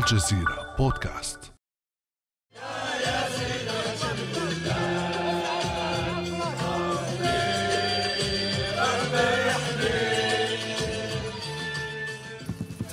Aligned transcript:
الجزيرة 0.00 0.74
بودكاست. 0.78 1.38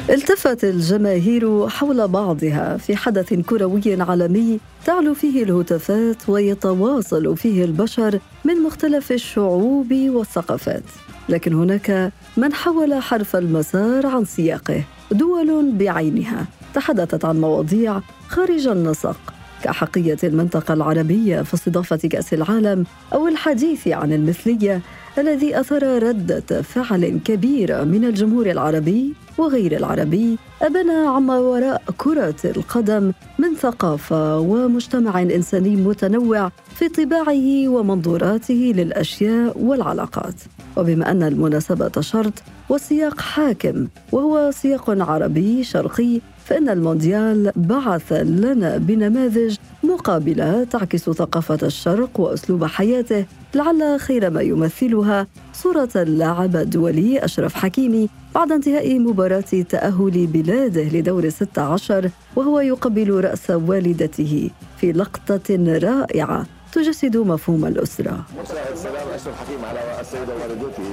التفت 0.09 0.63
الجماهير 0.63 1.69
حول 1.69 2.07
بعضها 2.07 2.77
في 2.77 2.95
حدث 2.95 3.33
كروي 3.33 4.01
عالمي 4.01 4.59
تعلو 4.85 5.13
فيه 5.13 5.43
الهتافات 5.43 6.29
ويتواصل 6.29 7.37
فيه 7.37 7.65
البشر 7.65 8.19
من 8.45 8.55
مختلف 8.63 9.11
الشعوب 9.11 9.93
والثقافات. 9.93 10.83
لكن 11.29 11.53
هناك 11.53 12.11
من 12.37 12.53
حول 12.53 12.93
حرف 12.93 13.35
المسار 13.35 14.05
عن 14.05 14.25
سياقه 14.25 14.83
دول 15.11 15.71
بعينها. 15.71 16.47
تحدثت 16.77 17.25
عن 17.25 17.41
مواضيع 17.41 18.01
خارج 18.27 18.67
النسق 18.67 19.17
كأحقية 19.63 20.17
المنطقة 20.23 20.73
العربية 20.73 21.41
في 21.41 21.53
استضافة 21.53 21.97
كأس 21.97 22.33
العالم 22.33 22.85
أو 23.13 23.27
الحديث 23.27 23.87
عن 23.87 24.13
المثلية 24.13 24.81
الذي 25.17 25.59
أثار 25.59 26.03
ردة 26.03 26.61
فعل 26.61 27.19
كبيرة 27.25 27.83
من 27.83 28.05
الجمهور 28.05 28.45
العربي 28.51 29.13
وغير 29.37 29.77
العربي 29.77 30.37
أبنى 30.61 31.07
عما 31.07 31.39
وراء 31.39 31.81
كرة 31.97 32.35
القدم 32.45 33.11
من 33.39 33.55
ثقافة 33.55 34.39
ومجتمع 34.39 35.21
إنساني 35.21 35.75
متنوع 35.75 36.51
في 36.75 36.89
طباعه 36.89 37.67
ومنظوراته 37.67 38.73
للأشياء 38.75 39.57
والعلاقات. 39.57 40.35
وبما 40.77 41.11
أن 41.11 41.23
المناسبة 41.23 42.01
شرط 42.01 42.33
والسياق 42.69 43.21
حاكم 43.21 43.87
وهو 44.11 44.51
سياق 44.51 44.89
عربي 44.89 45.63
شرقي 45.63 46.21
فإن 46.47 46.69
المونديال 46.69 47.51
بعث 47.55 48.13
لنا 48.13 48.77
بنماذج 48.77 49.55
مقابلة 49.83 50.63
تعكس 50.63 51.09
ثقافة 51.09 51.57
الشرق 51.63 52.19
وأسلوب 52.19 52.65
حياته 52.65 53.25
لعل 53.55 53.99
خير 53.99 54.29
ما 54.29 54.41
يمثلها 54.41 55.27
صورة 55.53 55.89
اللاعب 55.95 56.55
الدولي 56.55 57.25
أشرف 57.25 57.53
حكيمي 57.53 58.09
بعد 58.35 58.51
انتهاء 58.51 58.99
مباراة 58.99 59.63
تأهل 59.69 60.27
بلاده 60.27 60.83
لدور 60.83 61.23
الستة 61.23 61.61
عشر 61.61 62.09
وهو 62.35 62.59
يقبل 62.59 63.23
رأس 63.23 63.49
والدته 63.49 64.49
في 64.77 64.91
لقطة 64.91 65.77
رائعة 65.83 66.45
تجسد 66.71 67.17
مفهوم 67.17 67.65
الأسرة. 67.65 68.25
السلام 68.73 69.07
أشرف 69.15 69.39
حكيم 69.39 69.65
على 69.65 69.79
السيدة 70.01 70.33
والدته 70.35 70.83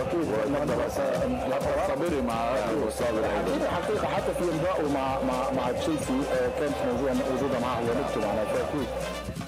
وكيف؟ 0.00 0.28
مع 2.26 2.54
أكيد 3.00 3.66
حقيقة 3.66 4.06
حتى 4.06 4.34
في 4.34 4.44
إمضائه 4.44 4.92
مع 4.94 5.22
مع 5.22 5.50
مع 5.50 5.72
تشيلسي 5.72 6.12
آه، 6.12 6.60
كانت 6.60 6.74
موجودة 7.30 7.60
معه 7.60 7.80
ونكتب 7.80 8.28
على 8.28 8.46
فأكيد 8.46 8.88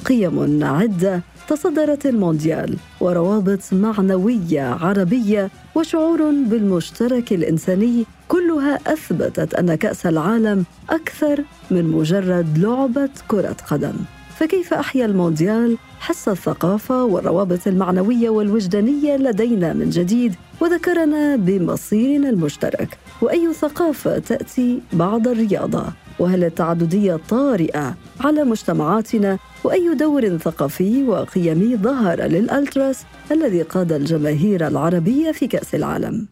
قيم 0.04 0.64
عدة 0.64 1.22
تصدرت 1.48 2.06
المونديال 2.06 2.76
وروابط 3.00 3.60
معنوية 3.72 4.62
عربية 4.62 5.50
وشعور 5.74 6.22
بالمشترك 6.30 7.32
الإنساني 7.32 8.06
كلها 8.28 8.78
أثبتت 8.86 9.54
أن 9.54 9.74
كأس 9.74 10.06
العالم 10.06 10.64
أكثر 10.90 11.44
من 11.70 11.84
مجرد 11.84 12.58
لعبة 12.58 13.10
كرة 13.28 13.56
قدم. 13.68 13.94
فكيف 14.38 14.74
أحيا 14.74 15.06
المونديال؟ 15.06 15.78
حس 16.00 16.28
الثقافة 16.28 17.04
والروابط 17.04 17.66
المعنوية 17.66 18.28
والوجدانية 18.28 19.16
لدينا 19.16 19.72
من 19.72 19.90
جديد 19.90 20.34
وذكرنا 20.60 21.36
بمصيرنا 21.36 22.28
المشترك. 22.28 22.98
وأي 23.22 23.52
ثقافة 23.52 24.18
تأتي 24.18 24.80
بعد 24.92 25.28
الرياضة 25.28 25.84
وهل 26.18 26.44
التعددية 26.44 27.20
طارئة 27.28 27.94
على 28.20 28.44
مجتمعاتنا؟ 28.44 29.38
وأي 29.64 29.94
دور 29.94 30.38
ثقافي 30.38 31.04
وقيمي 31.04 31.76
ظهر 31.76 32.22
للألتراس 32.22 33.04
الذي 33.30 33.62
قاد 33.62 33.92
الجماهير 33.92 34.66
العربية 34.66 35.32
في 35.32 35.46
كأس 35.46 35.74
العالم؟ 35.74 36.28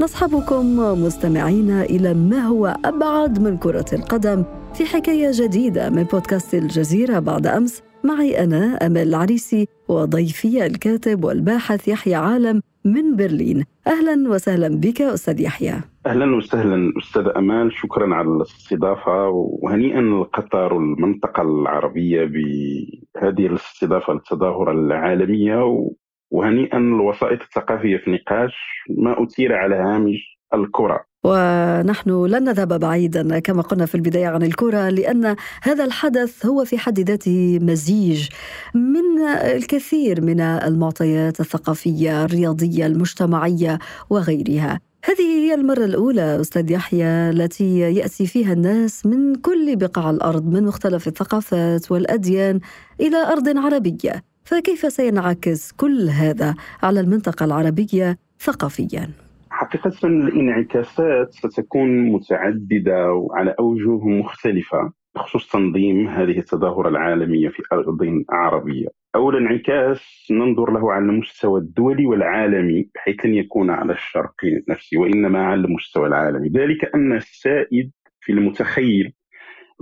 نصحبكم 0.00 0.76
مستمعين 1.04 1.70
إلى 1.70 2.14
ما 2.14 2.40
هو 2.40 2.76
أبعد 2.84 3.38
من 3.38 3.58
كرة 3.58 3.84
القدم 3.92 4.44
في 4.74 4.84
حكاية 4.84 5.30
جديدة 5.34 5.90
من 5.90 6.02
بودكاست 6.02 6.54
الجزيرة 6.54 7.18
بعد 7.18 7.46
أمس. 7.46 7.82
معي 8.04 8.44
أنا 8.44 8.86
أمل 8.86 9.08
العريسي 9.08 9.68
وضيفي 9.88 10.66
الكاتب 10.66 11.24
والباحث 11.24 11.88
يحيى 11.88 12.14
عالم 12.14 12.62
من 12.84 13.16
برلين. 13.16 13.64
أهلا 13.86 14.28
وسهلا 14.28 14.68
بك 14.68 15.02
أستاذ 15.02 15.40
يحيى. 15.40 15.74
أهلا 16.06 16.36
وسهلا 16.36 16.92
أستاذ 16.98 17.28
أمال. 17.36 17.72
شكرا 17.72 18.14
على 18.14 18.28
الاستضافة. 18.28 19.28
وهنيئا 19.28 20.22
قطر 20.32 20.76
المنطقة 20.76 21.42
العربية 21.42 22.24
بهذه 22.24 23.46
الاستضافة 23.46 24.12
للتظاهرة 24.12 24.72
العالمية. 24.72 25.86
وهنيئا 26.30 26.78
الوسائط 26.78 27.40
الثقافية 27.40 27.96
في 27.96 28.10
نقاش. 28.10 28.54
ما 28.90 29.22
أثير 29.22 29.54
على 29.54 29.74
هامش 29.74 30.38
الكرة. 30.54 31.11
ونحن 31.24 32.24
لن 32.26 32.44
نذهب 32.44 32.80
بعيدا 32.80 33.38
كما 33.38 33.62
قلنا 33.62 33.86
في 33.86 33.94
البداية 33.94 34.26
عن 34.26 34.42
الكرة 34.42 34.88
لأن 34.88 35.36
هذا 35.62 35.84
الحدث 35.84 36.46
هو 36.46 36.64
في 36.64 36.78
حد 36.78 37.00
ذاته 37.00 37.58
مزيج 37.62 38.28
من 38.74 39.22
الكثير 39.28 40.20
من 40.20 40.40
المعطيات 40.40 41.40
الثقافية 41.40 42.24
الرياضية 42.24 42.86
المجتمعية 42.86 43.78
وغيرها 44.10 44.80
هذه 45.04 45.22
هي 45.22 45.54
المرة 45.54 45.84
الأولى 45.84 46.40
أستاذ 46.40 46.70
يحيى 46.70 47.06
التي 47.06 47.78
يأتي 47.78 48.26
فيها 48.26 48.52
الناس 48.52 49.06
من 49.06 49.34
كل 49.34 49.76
بقاع 49.76 50.10
الأرض 50.10 50.46
من 50.46 50.64
مختلف 50.64 51.08
الثقافات 51.08 51.92
والأديان 51.92 52.60
إلى 53.00 53.16
أرض 53.16 53.58
عربية 53.58 54.24
فكيف 54.44 54.92
سينعكس 54.92 55.72
كل 55.72 56.08
هذا 56.10 56.54
على 56.82 57.00
المنطقة 57.00 57.44
العربية 57.44 58.18
ثقافياً؟ 58.40 59.21
حقيقة 59.62 59.92
الانعكاسات 60.04 61.32
ستكون 61.32 62.12
متعددة 62.12 63.12
وعلى 63.12 63.54
أوجه 63.58 64.04
مختلفة 64.04 64.92
بخصوص 65.14 65.52
تنظيم 65.52 66.08
هذه 66.08 66.38
التظاهرة 66.38 66.88
العالمية 66.88 67.48
في 67.48 67.62
أرض 67.72 68.24
عربية. 68.30 68.86
أول 69.14 69.36
انعكاس 69.36 70.28
ننظر 70.30 70.70
له 70.70 70.92
على 70.92 71.04
المستوى 71.04 71.60
الدولي 71.60 72.06
والعالمي 72.06 72.88
بحيث 72.94 73.26
لن 73.26 73.34
يكون 73.34 73.70
على 73.70 73.92
الشرق 73.92 74.34
نفسه 74.68 74.98
وإنما 75.00 75.46
على 75.46 75.60
المستوى 75.60 76.06
العالمي. 76.06 76.48
ذلك 76.48 76.94
أن 76.94 77.12
السائد 77.16 77.90
في 78.20 78.32
المتخيل 78.32 79.12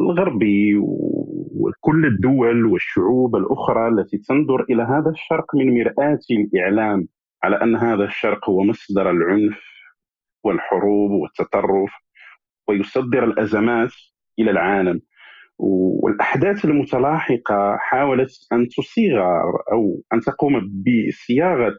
الغربي 0.00 0.76
وكل 1.56 2.06
الدول 2.06 2.66
والشعوب 2.66 3.36
الأخرى 3.36 3.88
التي 3.88 4.19
تنظر 4.19 4.62
إلى 4.70 4.82
هذا 4.82 5.10
الشرق 5.10 5.54
من 5.54 5.78
مرآة 5.78 6.20
الإعلام 6.30 7.08
على 7.42 7.56
أن 7.62 7.76
هذا 7.76 8.04
الشرق 8.04 8.50
هو 8.50 8.62
مصدر 8.62 9.10
العنف 9.10 9.69
والحروب 10.44 11.10
والتطرف 11.10 11.92
ويصدر 12.68 13.24
الأزمات 13.24 13.92
إلى 14.38 14.50
العالم. 14.50 15.00
والأحداث 16.02 16.64
المتلاحقة 16.64 17.76
حاولت 17.76 18.30
أن 18.52 18.68
تصيغ 18.68 19.20
أو 19.72 20.02
أن 20.12 20.20
تقوم 20.20 20.82
بصياغة 20.84 21.78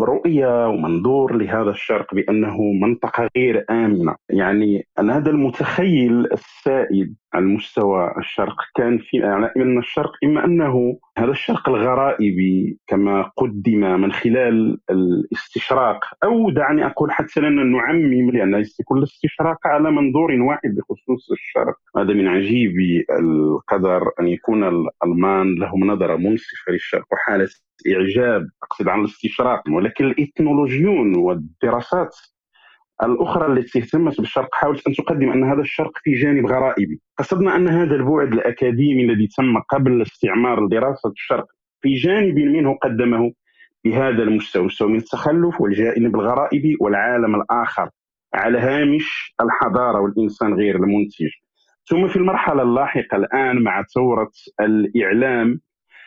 رؤية 0.00 0.68
ومنظور 0.68 1.36
لهذا 1.36 1.70
الشرق 1.70 2.14
بأنه 2.14 2.62
منطقة 2.82 3.28
غير 3.36 3.64
آمنة. 3.70 4.14
يعني 4.28 4.86
هذا 4.98 5.30
المتخيل 5.30 6.26
السائد 6.32 7.14
على 7.34 7.44
مستوى 7.44 8.14
الشرق 8.18 8.56
كان 8.76 8.98
في 8.98 9.16
يعني 9.16 9.50
من 9.56 9.78
الشرق 9.78 10.12
إما 10.24 10.44
أنه 10.44 10.98
هذا 11.18 11.30
الشرق 11.30 11.68
الغرائبي 11.68 12.78
كما 12.86 13.30
قدم 13.36 14.00
من 14.00 14.12
خلال 14.12 14.78
الاستشراق 14.90 16.04
أو 16.24 16.50
دعني 16.50 16.86
أقول 16.86 17.12
حتى 17.12 17.40
لنا 17.40 17.62
نعمم 17.64 18.30
لأن 18.30 18.64
يكون 18.80 18.98
الاستشراق 18.98 19.66
على 19.66 19.90
منظور 19.90 20.32
واحد 20.32 20.74
بخصوص 20.74 21.30
الشرق. 21.30 21.76
هذا 21.96 22.14
من 22.14 22.28
عجيب 22.28 22.76
القدر 23.20 24.10
أن 24.20 24.28
يكون 24.28 24.64
الألمان 24.64 25.54
لهم 25.54 25.86
نظرة 25.86 26.16
منصفة 26.16 26.72
للشرق 26.72 27.04
وحالة 27.12 27.48
إعجاب 27.94 28.48
أقصد 28.62 28.88
عن 28.88 29.00
الاستشراق 29.00 29.62
ولكن 29.70 30.04
الإثنولوجيون 30.04 31.16
والدراسات 31.16 32.16
الأخرى 33.02 33.52
التي 33.52 33.78
اهتمت 33.78 34.20
بالشرق 34.20 34.48
حاولت 34.54 34.86
أن 34.88 34.94
تقدم 34.94 35.30
أن 35.30 35.44
هذا 35.44 35.60
الشرق 35.60 35.92
في 36.04 36.14
جانب 36.14 36.46
غرائبي. 36.46 37.00
قصدنا 37.18 37.56
أن 37.56 37.68
هذا 37.68 37.94
البعد 37.94 38.32
الأكاديمي 38.32 39.04
الذي 39.04 39.28
تم 39.36 39.58
قبل 39.58 40.02
استعمار 40.02 40.66
دراسة 40.66 41.10
الشرق 41.10 41.46
في 41.80 41.94
جانب 41.94 42.38
منه 42.38 42.74
قدمه 42.82 43.32
بهذا 43.84 44.22
المستوى 44.22 44.62
مستوى 44.64 44.88
من 44.88 44.96
التخلف 44.96 45.60
والجانب 45.60 46.14
الغرائبي 46.14 46.76
والعالم 46.80 47.34
الآخر 47.34 47.90
على 48.34 48.58
هامش 48.58 49.34
الحضارة 49.40 50.00
والإنسان 50.00 50.54
غير 50.54 50.76
المنتج. 50.76 51.30
ثم 51.88 52.08
في 52.08 52.16
المرحلة 52.16 52.62
اللاحقة 52.62 53.16
الآن 53.16 53.62
مع 53.62 53.82
ثورة 53.94 54.30
الإعلام 54.60 55.60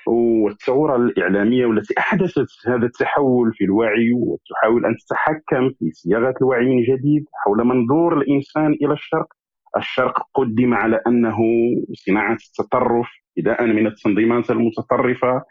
والثورة 0.07 0.95
الإعلامية 0.95 1.65
والتي 1.65 1.93
أحدثت 1.97 2.47
هذا 2.67 2.85
التحول 2.85 3.53
في 3.53 3.63
الوعي 3.63 4.13
وتحاول 4.13 4.85
أن 4.85 4.95
تتحكم 4.95 5.69
في 5.79 5.91
صياغة 5.91 6.33
الوعي 6.41 6.65
من 6.65 6.83
جديد 6.83 7.25
حول 7.33 7.57
منظور 7.57 8.17
الإنسان 8.17 8.73
إلى 8.81 8.93
الشرق. 8.93 9.27
الشرق 9.77 10.27
قدم 10.33 10.73
على 10.73 11.01
أنه 11.07 11.37
صناعة 11.93 12.37
التطرف 12.47 13.07
بداء 13.37 13.65
من 13.65 13.87
التنظيمات 13.87 14.51
المتطرفة 14.51 15.43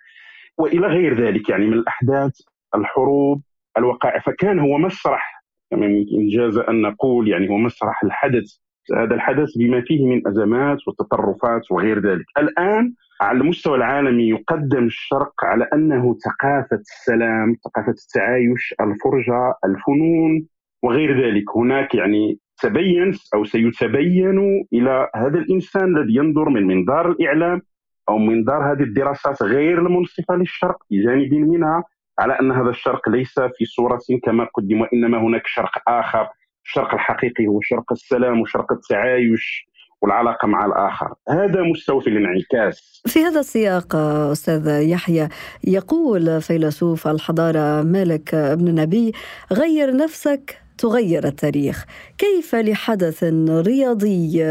وإلى 0.58 0.86
غير 0.86 1.26
ذلك 1.26 1.48
يعني 1.48 1.66
من 1.66 1.72
الأحداث 1.72 2.32
الحروب 2.74 3.42
الوقائع. 3.78 4.20
فكان 4.20 4.58
هو 4.58 4.78
مسرح 4.78 5.42
كما 5.70 5.86
إنجاز 5.86 6.56
أن 6.56 6.82
نقول 6.82 7.28
يعني 7.28 7.48
هو 7.48 7.56
مسرح 7.56 8.04
الحدث 8.04 8.58
هذا 8.96 9.14
الحدث 9.14 9.48
بما 9.58 9.80
فيه 9.80 10.06
من 10.06 10.28
أزمات 10.28 10.78
وتطرفات 10.88 11.70
وغير 11.70 11.98
ذلك. 11.98 12.24
الآن 12.38 12.94
على 13.20 13.38
المستوى 13.38 13.76
العالمي 13.76 14.28
يقدم 14.28 14.86
الشرق 14.86 15.44
على 15.44 15.68
أنه 15.74 16.16
ثقافة 16.24 16.80
السلام 16.80 17.56
ثقافة 17.64 17.90
التعايش 17.92 18.74
الفرجة 18.80 19.54
الفنون 19.64 20.46
وغير 20.82 21.26
ذلك. 21.26 21.44
هناك 21.56 21.94
يعني 21.94 22.38
تبين 22.62 23.14
أو 23.34 23.44
سيتبين 23.44 24.66
إلى 24.72 25.10
هذا 25.16 25.38
الإنسان 25.38 25.96
الذي 25.96 26.14
ينظر 26.16 26.48
من 26.48 26.66
منظار 26.66 27.10
الإعلام 27.10 27.62
أو 28.08 28.18
منظار 28.18 28.72
هذه 28.72 28.82
الدراسات 28.82 29.42
غير 29.42 29.78
المنصفة 29.78 30.36
للشرق 30.36 30.76
بجانب 30.90 31.34
منها 31.34 31.84
على 32.18 32.32
أن 32.40 32.52
هذا 32.52 32.70
الشرق 32.70 33.08
ليس 33.08 33.34
في 33.40 33.64
صورة 33.64 34.00
كما 34.24 34.44
قدم 34.54 34.80
وإنما 34.80 35.18
هناك 35.18 35.42
شرق 35.46 35.88
آخر 35.88 36.28
الشرق 36.68 36.94
الحقيقي 36.94 37.46
هو 37.46 37.60
شرق 37.60 37.92
السلام 37.92 38.40
وشرق 38.40 38.72
التعايش 38.72 39.68
والعلاقة 40.02 40.48
مع 40.48 40.66
الآخر. 40.66 41.14
هذا 41.28 41.62
مستوى 41.62 42.00
في 42.00 42.10
الانعكاس. 42.10 43.02
في 43.06 43.24
هذا 43.24 43.40
السياق 43.40 43.96
أستاذ 43.96 44.66
يحيى 44.66 45.28
يقول 45.64 46.40
فيلسوف 46.40 47.08
الحضارة 47.08 47.82
مالك 47.82 48.34
ابن 48.34 48.74
نبي 48.74 49.12
غير 49.52 49.96
نفسك 49.96 50.60
تغير 50.78 51.24
التاريخ. 51.26 51.84
كيف 52.18 52.54
لحدث 52.54 53.24
رياضي 53.48 54.44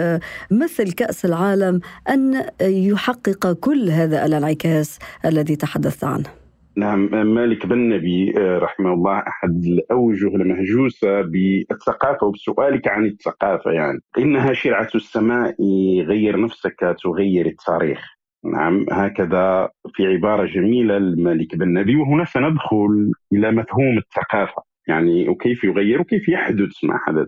مثل 0.51 0.91
كأس 0.91 1.25
العالم 1.25 1.79
أن 2.09 2.45
يحقق 2.61 3.53
كل 3.53 3.89
هذا 3.89 4.25
الانعكاس 4.25 4.99
الذي 5.25 5.55
تحدثت 5.55 6.03
عنه؟ 6.03 6.46
نعم 6.77 7.27
مالك 7.33 7.65
بن 7.65 7.89
نبي 7.89 8.31
رحمه 8.37 8.93
الله 8.93 9.19
أحد 9.19 9.63
الأوجه 9.65 10.27
المهجوسه 10.27 11.21
بالثقافة 11.21 12.27
وبسؤالك 12.27 12.87
عن 12.87 13.05
الثقافة 13.05 13.71
يعني. 13.71 13.99
إنها 14.17 14.53
شرعة 14.53 14.89
السماء 14.95 15.55
غير 16.01 16.41
نفسك 16.41 16.95
تغير 17.03 17.45
التاريخ. 17.45 17.99
نعم 18.43 18.85
هكذا 18.91 19.69
في 19.93 20.07
عبارة 20.07 20.45
جميلة 20.45 20.97
لمالك 20.97 21.55
بن 21.55 21.73
نبي 21.73 21.95
وهنا 21.95 22.25
سندخل 22.25 23.11
إلى 23.33 23.51
مفهوم 23.51 23.97
الثقافة. 23.97 24.61
يعني 24.87 25.29
وكيف 25.29 25.63
يغير 25.63 26.01
وكيف 26.01 26.29
يحدث 26.29 26.83
ما 26.83 26.97
حدث 26.97 27.27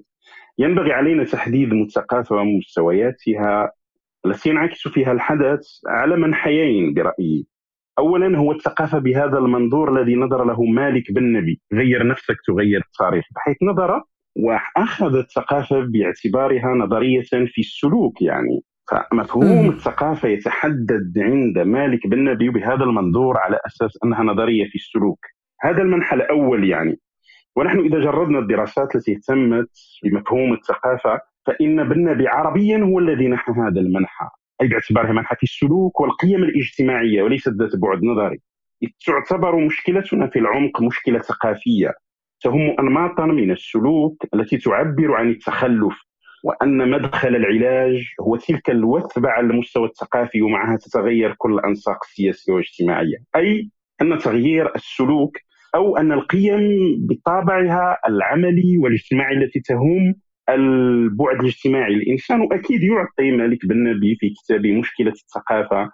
ينبغي 0.58 0.94
علينا 0.94 1.24
تحديد 1.24 1.74
الثقافه 1.74 2.36
ومستوياتها. 2.36 3.72
التي 4.26 4.50
ينعكس 4.50 4.88
فيها 4.88 5.12
الحدث 5.12 5.62
على 5.88 6.18
منحيين 6.18 6.94
برأيي. 6.94 7.46
اولا 8.00 8.38
هو 8.38 8.52
الثقافة 8.52 9.00
بهذا 9.00 9.38
المنظور 9.38 9.98
الذي 9.98 10.16
نظر 10.16 10.46
له 10.46 10.64
مالك 10.64 11.12
بن 11.12 11.34
نبي. 11.34 11.62
غير 11.74 12.08
نفسك 12.08 12.36
تغير 12.48 12.82
التاريخ. 12.88 13.26
بحيث 13.36 13.58
نظر 13.64 14.02
واخذ 14.36 15.16
الثقافة 15.16 15.80
باعتبارها 15.80 16.76
نظرية 16.76 17.22
في 17.22 17.62
السلوك 17.62 18.22
يعني. 18.22 18.64
فمفهوم. 18.92 19.70
الثقافة 19.70 20.28
يتحدد 20.30 21.14
عند 21.18 21.60
مالك 21.60 22.08
بن 22.08 22.24
نبي 22.24 22.50
بهذا 22.50 22.84
المنظور 22.84 23.38
على 23.38 23.60
أساس 23.68 23.98
أنها 24.04 24.24
نظرية 24.24 24.70
في 24.70 24.76
السلوك. 24.76 25.20
هذا 25.62 25.82
المنحى 25.82 26.16
الأول 26.16 26.70
يعني. 26.70 27.00
ونحن 27.56 27.80
إذا 27.80 28.00
جردنا 28.00 28.40
الدراسات 28.40 28.96
التي 28.96 29.14
اهتمت 29.14 29.70
بمفهوم 30.04 30.54
الثقافة 30.54 31.20
فإن 31.46 31.90
بن 31.90 32.04
نبي 32.04 32.28
عربيا 32.28 32.78
هو 32.78 33.00
الذي 33.00 33.28
نحى 33.28 33.52
هذا 33.52 33.80
المنحى 33.80 34.30
أي 34.62 34.68
باعتبارها 34.68 35.12
منحة 35.12 35.38
السلوك 35.44 36.00
والقيم 36.00 36.44
الاجتماعية 36.44 37.24
وليست 37.24 37.50
ذات 37.50 37.76
بعد 37.76 38.04
نظري. 38.04 38.40
تعتبر 39.06 39.56
مشكلتنا 39.56 40.28
في 40.28 40.40
العمق 40.40 40.82
مشكلة 40.82 41.20
ثقافية. 41.20 41.94
تهم 42.42 42.76
أنماطا 42.80 43.26
من 43.26 43.52
السلوك 43.52 44.24
التي 44.34 44.58
تعبر 44.58 45.14
عن 45.14 45.30
التخلف 45.30 46.10
وأن 46.44 46.90
مدخل 46.92 47.36
العلاج 47.36 48.04
هو 48.22 48.36
تلك 48.36 48.70
الوثبة 48.70 49.30
على 49.30 49.48
المستوى 49.48 49.86
الثقافي 49.88 50.42
ومعها 50.42 50.78
تتغير 50.78 51.36
كل 51.38 51.54
الأنساق 51.54 51.98
السياسية 52.04 52.54
والاجتماعية 52.54 53.18
أي 53.36 53.70
أن 54.02 54.18
تغيير 54.20 54.76
السلوك 54.76 55.38
أو 55.76 55.98
أن 55.98 56.12
القيم 56.12 56.62
بطابعها 57.00 57.98
العملي 58.08 58.78
والاجتماعي 58.78 59.38
التي 59.38 59.60
تهم 59.60 60.16
البعد 60.56 61.40
الاجتماعي. 61.40 61.94
الإنسان 61.94 62.48
أكيد 62.52 62.84
يعطي 62.84 63.32
مالك 63.32 63.66
بن 63.66 63.84
نبي 63.84 64.16
في 64.16 64.30
كتابه 64.30 64.80
مشكلة 64.80 65.12
الثقافة 65.12 65.92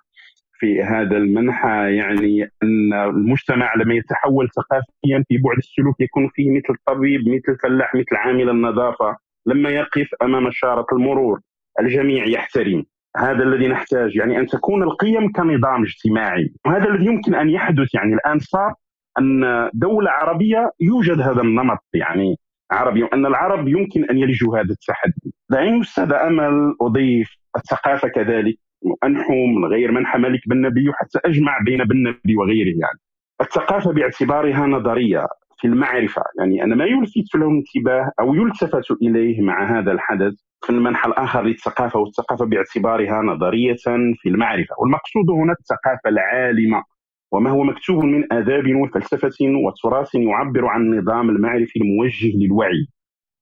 في 0.59 0.83
هذا 0.83 1.17
المنحى 1.17 1.95
يعني 1.95 2.43
أن 2.63 2.93
المجتمع 2.93 3.75
لما 3.75 3.93
يتحول 3.93 4.49
ثقافيا 4.55 5.23
في 5.27 5.37
بعد 5.37 5.57
السلوك 5.57 6.01
يكون 6.01 6.29
فيه 6.33 6.51
مثل 6.51 6.73
الطبيب 6.73 7.21
مثل 7.21 7.43
الفلاح 7.49 7.95
مثل 7.95 8.15
عامل 8.15 8.49
النظافة. 8.49 9.17
لما 9.45 9.69
يقف 9.69 10.09
أمام 10.21 10.47
اشاره 10.47 10.85
المرور 10.93 11.39
الجميع 11.79 12.25
يحترم. 12.27 12.83
هذا 13.17 13.43
الذي 13.43 13.67
نحتاج. 13.67 14.15
يعني 14.15 14.39
أن 14.39 14.47
تكون 14.47 14.83
القيم 14.83 15.31
كنظام 15.31 15.83
اجتماعي. 15.83 16.53
وهذا 16.65 16.89
الذي 16.89 17.05
يمكن 17.05 17.35
أن 17.35 17.49
يحدث 17.49 17.95
يعني 17.95 18.13
الآن 18.13 18.39
صار 18.39 18.73
أن 19.19 19.69
دولة 19.73 20.11
عربية 20.11 20.71
يوجد 20.79 21.21
هذا 21.21 21.41
النمط. 21.41 21.85
يعني 21.93 22.35
عربي 22.71 23.03
وان 23.03 23.25
العرب 23.25 23.67
يمكن 23.67 24.05
أن 24.05 24.17
يلجوا 24.17 24.57
هذا 24.57 24.71
التحدي. 24.71 25.33
دعيني 25.49 25.81
أستاذ 25.81 26.13
أمل 26.13 26.75
أضيف 26.81 27.29
الثقافة 27.55 28.07
كذلك 28.07 28.57
وانحو 28.81 29.33
من 29.33 29.65
غير 29.65 29.91
منحى 29.91 30.19
مالك 30.19 30.41
بن 30.47 30.61
نبي 30.61 30.89
وحتى 30.89 31.19
أجمع 31.25 31.59
بين 31.65 31.83
بن 31.83 32.03
نبي 32.07 32.35
وغيره 32.35 32.75
يعني. 32.79 32.99
الثقافة 33.41 33.93
باعتبارها 33.93 34.67
نظرية 34.67 35.27
في 35.57 35.67
المعرفة 35.67 36.21
يعني 36.39 36.63
أن 36.63 36.77
ما 36.77 36.85
يلفت 36.85 37.35
له 37.35 37.47
الانتباه 37.47 38.11
أو 38.19 38.33
يلتفت 38.35 38.91
إليه 39.01 39.41
مع 39.41 39.79
هذا 39.79 39.91
الحدث 39.91 40.33
في 40.65 40.69
المنحى 40.69 41.09
الآخر 41.09 41.41
للثقافة 41.43 41.99
والثقافة 41.99 42.45
باعتبارها 42.45 43.21
نظرية 43.21 43.75
في 44.15 44.29
المعرفة 44.29 44.75
والمقصود 44.79 45.29
هنا 45.29 45.53
الثقافة 45.59 46.09
العالمة 46.09 46.83
وما 47.31 47.49
هو 47.49 47.63
مكتوب 47.63 48.03
من 48.03 48.33
آداب 48.33 48.75
وفلسفة 48.75 49.37
وتراث 49.65 50.15
يعبر 50.15 50.65
عن 50.65 50.81
النظام 50.81 51.29
المعرفي 51.29 51.79
الموجه 51.79 52.37
للوعي. 52.37 52.87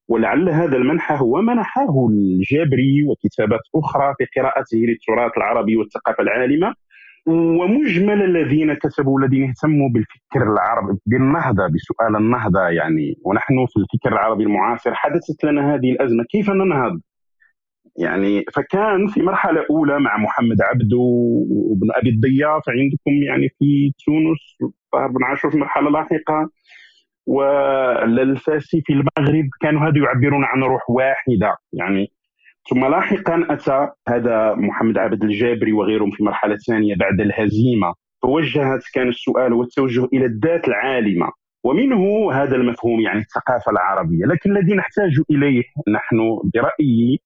ولعل 0.08 0.48
هذا 0.48 0.76
المنحى 0.76 1.14
هو 1.20 1.42
منحه 1.42 2.08
الجابري 2.10 3.04
وكتابات 3.08 3.60
أخرى 3.74 4.14
في 4.18 4.40
قراءته 4.40 4.78
للتراث 4.78 5.32
العربي 5.36 5.76
والثقافة 5.76 6.22
العالمة. 6.22 6.74
ومجمل 7.26 8.22
الذين 8.22 8.74
كتبوا 8.74 9.20
الذين 9.20 9.48
اهتموا 9.48 9.88
بالفكر 9.88 10.52
العربي 10.52 10.98
بالنهضة 11.06 11.66
بسؤال 11.66 12.16
النهضة 12.16 12.60
يعني. 12.68 13.16
ونحن 13.24 13.66
في 13.66 13.76
الفكر 13.76 14.12
العربي 14.12 14.44
المعاصر 14.44 14.94
حدثت 14.94 15.44
لنا 15.44 15.74
هذه 15.74 15.92
الأزمة. 15.92 16.24
كيف 16.30 16.50
ننهض؟ 16.50 17.00
يعني 17.96 18.44
فكان 18.54 19.06
في 19.06 19.22
مرحلة 19.22 19.66
أولى 19.70 20.00
مع 20.00 20.16
محمد 20.16 20.62
عبده 20.62 20.96
وابن 21.50 21.88
أبي 21.96 22.10
الضياف 22.10 22.62
عندكم 22.68 23.12
يعني 23.26 23.48
في 23.58 23.92
تونس 24.06 24.56
بن 25.14 25.24
عاشور 25.24 25.50
في 25.50 25.58
مرحلة 25.58 25.90
لاحقة. 25.90 26.50
والفاسي 27.26 28.82
في 28.86 28.92
المغرب 28.92 29.48
كانوا 29.60 29.80
هذا 29.88 29.98
يعبرون 29.98 30.44
عن 30.44 30.62
روح 30.62 30.90
واحدة. 30.90 31.56
يعني 31.72 32.12
ثم 32.70 32.84
لاحقا 32.86 33.46
أتى 33.50 33.88
هذا 34.08 34.54
محمد 34.54 34.98
عبد 34.98 35.24
الجابري 35.24 35.72
وغيرهم 35.72 36.10
في 36.10 36.24
مرحلة 36.24 36.56
ثانية 36.56 36.94
بعد 36.96 37.20
الهزيمة. 37.20 37.94
فوجهت 38.22 38.82
كان 38.94 39.08
السؤال 39.08 39.52
والتوجه 39.52 40.04
إلى 40.12 40.24
الذات 40.24 40.68
العالمة. 40.68 41.30
ومنه 41.64 42.32
هذا 42.32 42.56
المفهوم 42.56 43.00
يعني 43.00 43.20
الثقافة 43.20 43.72
العربية. 43.72 44.26
لكن 44.26 44.56
الذي 44.56 44.74
نحتاج 44.74 45.20
إليه 45.30 45.62
نحن 45.88 46.40
برأيي 46.54 47.20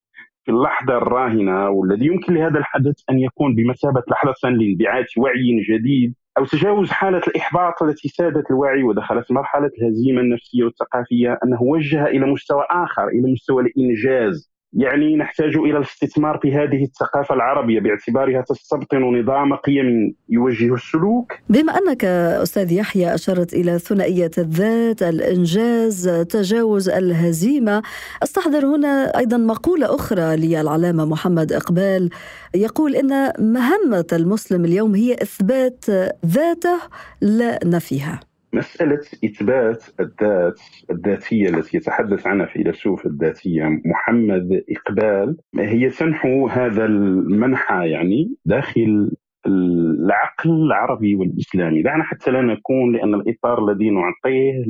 في 0.48 0.54
اللحظة 0.54 0.96
الراهنة 0.96 1.70
والذي 1.70 2.06
يمكن 2.06 2.34
لهذا 2.34 2.58
الحدث 2.58 2.94
أن 3.10 3.18
يكون 3.18 3.54
بمثابة 3.54 4.02
لحظة 4.10 4.48
لانبعاث 4.48 5.06
وعي 5.18 5.60
جديد 5.68 6.14
أو 6.38 6.44
تجاوز 6.44 6.90
حالة 6.90 7.18
الإحباط 7.18 7.82
التي 7.82 8.08
سادت 8.08 8.50
الوعي 8.50 8.82
ودخلت 8.82 9.32
مرحلة 9.32 9.70
الهزيمة 9.78 10.20
النفسية 10.20 10.64
والثقافية 10.64 11.38
أنه 11.44 11.62
وجه 11.62 12.04
إلى 12.06 12.26
مستوى 12.26 12.64
آخر 12.70 13.08
إلى 13.08 13.32
مستوى 13.32 13.62
الإنجاز. 13.62 14.52
يعني 14.72 15.16
نحتاج 15.16 15.56
إلى 15.56 15.76
الاستثمار 15.78 16.38
في 16.42 16.52
هذه 16.52 16.84
الثقافة 16.84 17.34
العربية 17.34 17.80
باعتبارها 17.80 18.44
تستبطن 18.48 19.02
نظام 19.20 19.54
قيم 19.54 20.14
يوجه 20.28 20.74
السلوك. 20.74 21.32
بما 21.48 21.72
أنك 21.78 22.04
أستاذ 22.04 22.72
يحيى 22.72 23.14
أشرت 23.14 23.54
إلى 23.54 23.78
ثنائية 23.78 24.30
الذات، 24.38 25.02
الإنجاز، 25.02 26.08
تجاوز 26.08 26.88
الهزيمة، 26.88 27.82
أستحضر 28.22 28.66
هنا 28.66 29.18
أيضا 29.18 29.36
مقولة 29.36 29.94
أخرى 29.94 30.36
للعلامة 30.36 31.04
محمد 31.04 31.52
إقبال 31.52 32.10
يقول 32.54 32.96
إن 32.96 33.32
مهمة 33.38 34.06
المسلم 34.12 34.64
اليوم 34.64 34.94
هي 34.94 35.14
إثبات 35.14 35.84
ذاته 36.26 36.78
لا 37.20 37.58
نفيها. 37.64 38.20
مسألة 38.52 39.00
إثبات 39.24 39.84
الذات 40.00 40.60
الذاتية 40.90 41.48
التي 41.48 41.76
يتحدث 41.76 42.26
عنها 42.26 42.46
فيلسوف 42.46 43.06
الذاتية 43.06 43.80
محمد 43.84 44.64
إقبال 44.70 45.36
هي 45.58 45.88
تنحو 45.90 46.48
هذا 46.48 46.84
المنحى 46.84 47.90
يعني 47.90 48.34
داخل 48.44 49.10
العقل 49.46 50.50
العربي 50.50 51.14
والإسلامي. 51.14 51.82
دعنا 51.82 52.04
حتى 52.04 52.30
لا 52.30 52.42
نكون 52.42 52.92
لأن 52.92 53.14
الإطار 53.14 53.70
الذي 53.70 53.90
نعطيه 53.90 54.64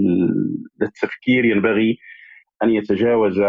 للتفكير 0.80 1.44
ينبغي 1.44 1.98
أن 2.62 2.70
يتجاوز 2.70 3.40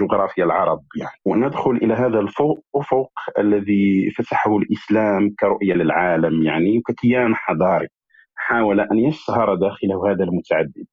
جغرافيا 0.00 0.44
العرب 0.44 0.80
يعني. 0.96 1.18
وندخل 1.24 1.70
إلى 1.70 1.94
هذا 1.94 2.20
الأفق 2.20 3.10
الذي 3.38 4.10
فتحه 4.10 4.56
الإسلام 4.58 5.34
كرؤية 5.40 5.74
للعالم 5.74 6.42
يعني 6.42 6.78
وككيان 6.78 7.34
حضاري. 7.34 7.88
حاول 8.36 8.80
أن 8.80 8.98
يسهر 8.98 9.54
داخله 9.54 10.10
هذا 10.10 10.24
المتعدد. 10.24 10.84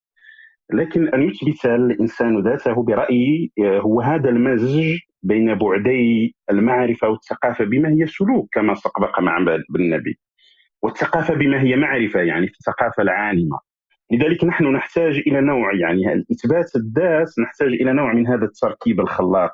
لكن 0.73 1.07
أن 1.07 1.21
يثبت 1.21 1.65
الإنسان 1.65 2.43
ذاته 2.43 2.83
برأيي 2.83 3.51
هو 3.59 4.01
هذا 4.01 4.29
المزج 4.29 4.97
بين 5.23 5.55
بعدي 5.55 6.35
المعرفة 6.51 7.09
والثقافة 7.09 7.65
بما 7.65 7.89
هي 7.89 8.07
سلوك 8.07 8.49
كما 8.51 8.75
سبق 8.75 9.19
مع 9.19 9.37
بالنبي. 9.69 10.19
والثقافة 10.81 11.33
بما 11.33 11.61
هي 11.61 11.75
معرفة 11.75 12.19
يعني 12.19 12.47
في 12.47 12.53
الثقافة 12.53 13.03
العالمة. 13.03 13.59
لذلك 14.11 14.43
نحن 14.43 14.65
نحتاج 14.65 15.17
إلى 15.27 15.41
نوع 15.41 15.75
يعني 15.75 16.13
الإثبات 16.13 16.75
الذات 16.75 17.39
نحتاج 17.39 17.67
إلى 17.67 17.93
نوع 17.93 18.13
من 18.13 18.27
هذا 18.27 18.45
التركيب 18.45 18.99
الخلاق. 18.99 19.51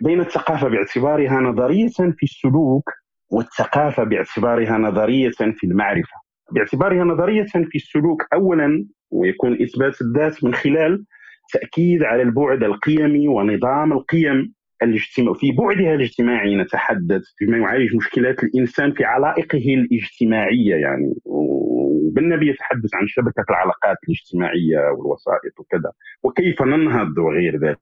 بين 0.00 0.20
الثقافة 0.20 0.68
باعتبارها 0.68 1.40
نظرية 1.40 1.88
في 1.88 2.22
السلوك 2.22 2.90
والثقافة 3.30 4.04
باعتبارها 4.04 4.78
نظرية 4.78 5.30
في 5.30 5.64
المعرفة. 5.64 6.21
باعتبارها 6.50 7.04
نظرية 7.04 7.42
في 7.42 7.74
السلوك 7.74 8.22
أولا 8.32 8.86
ويكون 9.10 9.62
إثبات 9.62 10.02
الذات 10.02 10.44
من 10.44 10.54
خلال 10.54 11.04
تأكيد 11.52 12.02
على 12.02 12.22
البعد 12.22 12.62
القيمي 12.62 13.28
ونظام 13.28 13.92
القيم 13.92 14.54
الاجتماع 14.82 15.34
في 15.34 15.52
بعدها 15.52 15.94
الاجتماعي 15.94 16.56
نتحدث 16.56 17.22
فيما 17.38 17.58
يعالج 17.58 17.96
مشكلات 17.96 18.44
الإنسان 18.44 18.92
في 18.92 19.04
علائقه 19.04 19.74
الاجتماعية 19.74 20.74
يعني. 20.74 21.14
وبالنبي 21.24 22.50
يتحدث 22.50 22.94
عن 22.94 23.06
شبكة 23.06 23.44
العلاقات 23.50 23.96
الاجتماعية 24.08 24.90
والوسائط 24.90 25.60
وكذا 25.60 25.92
وكيف 26.22 26.62
ننهض 26.62 27.18
وغير 27.18 27.56
ذلك. 27.56 27.78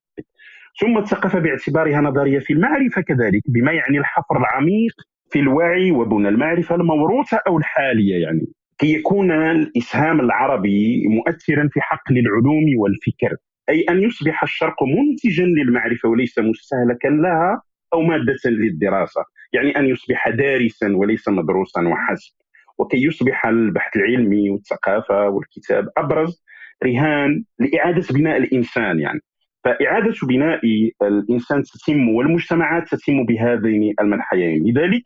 ثم 0.81 0.99
الثقافه 0.99 1.39
باعتبارها 1.39 2.01
نظرية 2.01 2.39
في 2.39 2.53
المعرفة 2.53 3.01
كذلك 3.03 3.43
بما 3.47 3.73
يعني 3.73 3.99
الحفر 3.99 4.37
العميق 4.39 4.95
في 5.31 5.39
الوعي 5.39 5.91
وبنى 5.91 6.29
المعرفة 6.29 6.75
الموروثة 6.75 7.41
أو 7.47 7.59
الحالية 7.59 8.23
يعني 8.23 8.47
كي 8.79 8.93
يكون 8.93 9.31
الإسهام 9.31 10.21
العربي 10.21 11.09
مؤثرا 11.09 11.69
في 11.73 11.81
حقل 11.81 12.19
العلوم 12.19 12.65
والفكر. 12.79 13.37
أي 13.69 13.85
أن 13.91 14.03
يصبح 14.03 14.43
الشرق 14.43 14.83
منتجا 14.83 15.45
للمعرفة 15.45 16.09
وليس 16.09 16.39
مستهلكا 16.39 17.09
لها 17.09 17.63
أو 17.93 18.03
مادة 18.03 18.37
للدراسة، 18.47 19.25
يعني 19.53 19.79
أن 19.79 19.87
يصبح 19.87 20.29
دارسا 20.29 20.97
وليس 20.97 21.29
مدروسا 21.29 21.81
وحسب، 21.89 22.33
وكي 22.79 22.97
يصبح 22.97 23.47
البحث 23.47 23.97
العلمي 23.97 24.51
والثقافة 24.51 25.29
والكتاب 25.29 25.89
أبرز 25.97 26.45
رهان 26.85 27.45
لإعادة 27.59 28.07
بناء 28.11 28.37
الإنسان 28.37 29.01
يعني. 29.01 29.21
فإعادة 29.65 30.15
بناء 30.23 30.61
الإنسان 31.03 31.63
تتم 31.63 32.09
والمجتمعات 32.09 32.89
تتم 32.89 33.25
بهذين 33.25 33.95
المنحيين، 34.01 34.65
لذلك 34.69 35.03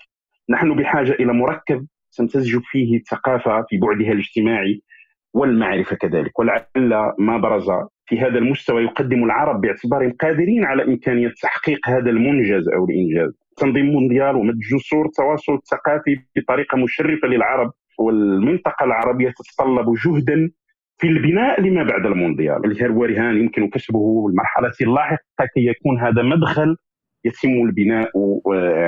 نحن 0.51 0.75
بحاجة 0.75 1.13
إلى 1.13 1.33
مركب 1.33 1.87
تمتزج 2.17 2.59
فيه 2.65 2.97
الثقافة 2.97 3.63
في 3.69 3.79
بعدها 3.79 4.13
الاجتماعي 4.13 4.83
والمعرفة 5.35 5.97
كذلك. 5.97 6.39
ولعل 6.39 7.13
ما 7.19 7.39
برز 7.39 7.71
في 8.07 8.21
هذا 8.21 8.39
المستوى 8.39 8.83
يقدم 8.83 9.25
العرب 9.25 9.61
باعتبارهم 9.61 10.13
قادرين 10.21 10.65
على 10.65 10.85
إمكانية 10.85 11.33
تحقيق 11.43 11.89
هذا 11.89 12.11
المنجز 12.11 12.69
أو 12.69 12.85
الإنجاز. 12.85 13.33
تنظيم 13.57 13.87
مونديال 13.87 14.37
ومد 14.37 14.59
جسور 14.59 15.07
التواصل 15.07 15.55
الثقافي 15.55 16.17
بطريقة 16.37 16.79
مشرفة 16.79 17.29
للعرب 17.29 17.73
والمنطقة 17.99 18.85
العربية 18.85 19.31
تتطلب 19.31 19.95
جهدا 20.05 20.51
في 20.99 21.07
البناء 21.07 21.61
لما 21.61 21.83
بعد 21.83 22.07
المونديال. 22.07 22.83
هو 22.93 23.05
رهان 23.05 23.37
يمكن 23.37 23.69
كسبه 23.69 24.27
المرحلة 24.29 24.73
اللاحقة 24.81 25.47
كي 25.55 25.67
يكون 25.67 26.01
هذا 26.01 26.23
مدخل 26.23 26.77
يتم 27.25 27.49
البناء 27.49 28.11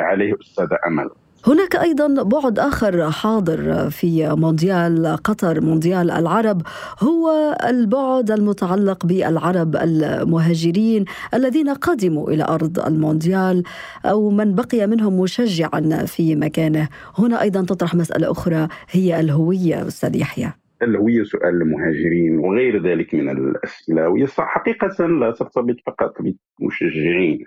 عليه 0.02 0.34
أستاذ 0.40 0.68
أمل. 0.86 1.10
هناك 1.46 1.76
أيضا 1.76 2.22
بعد 2.22 2.58
آخر 2.58 3.10
حاضر 3.10 3.90
في 3.90 4.28
مونديال 4.28 5.16
قطر 5.24 5.60
مونديال 5.60 6.10
العرب 6.10 6.62
هو 7.00 7.56
البعد 7.68 8.30
المتعلق 8.30 9.06
بالعرب 9.06 9.76
المهاجرين 9.76 11.04
الذين 11.34 11.68
قدموا 11.68 12.30
إلى 12.30 12.44
أرض 12.44 12.86
المونديال 12.86 13.62
أو 14.04 14.30
من 14.30 14.54
بقي 14.54 14.86
منهم 14.86 15.20
مشجعا 15.20 16.04
في 16.06 16.36
مكانه. 16.36 16.88
هنا 17.18 17.42
أيضا 17.42 17.64
تطرح 17.64 17.94
مسألة 17.94 18.30
أخرى 18.30 18.68
هي 18.90 19.20
الهوية 19.20 19.86
أستاذ 19.86 20.16
يحيى. 20.16 20.52
الهوية 20.82 21.22
سؤال 21.22 21.62
المهاجرين 21.62 22.38
وغير 22.38 22.82
ذلك 22.82 23.14
من 23.14 23.30
الأسئلة 23.30 24.08
وهي 24.08 24.26
حقيقة 24.26 25.06
لا 25.06 25.30
ترتبط 25.30 25.76
فقط 25.86 26.14
بالمشجعين. 26.58 27.44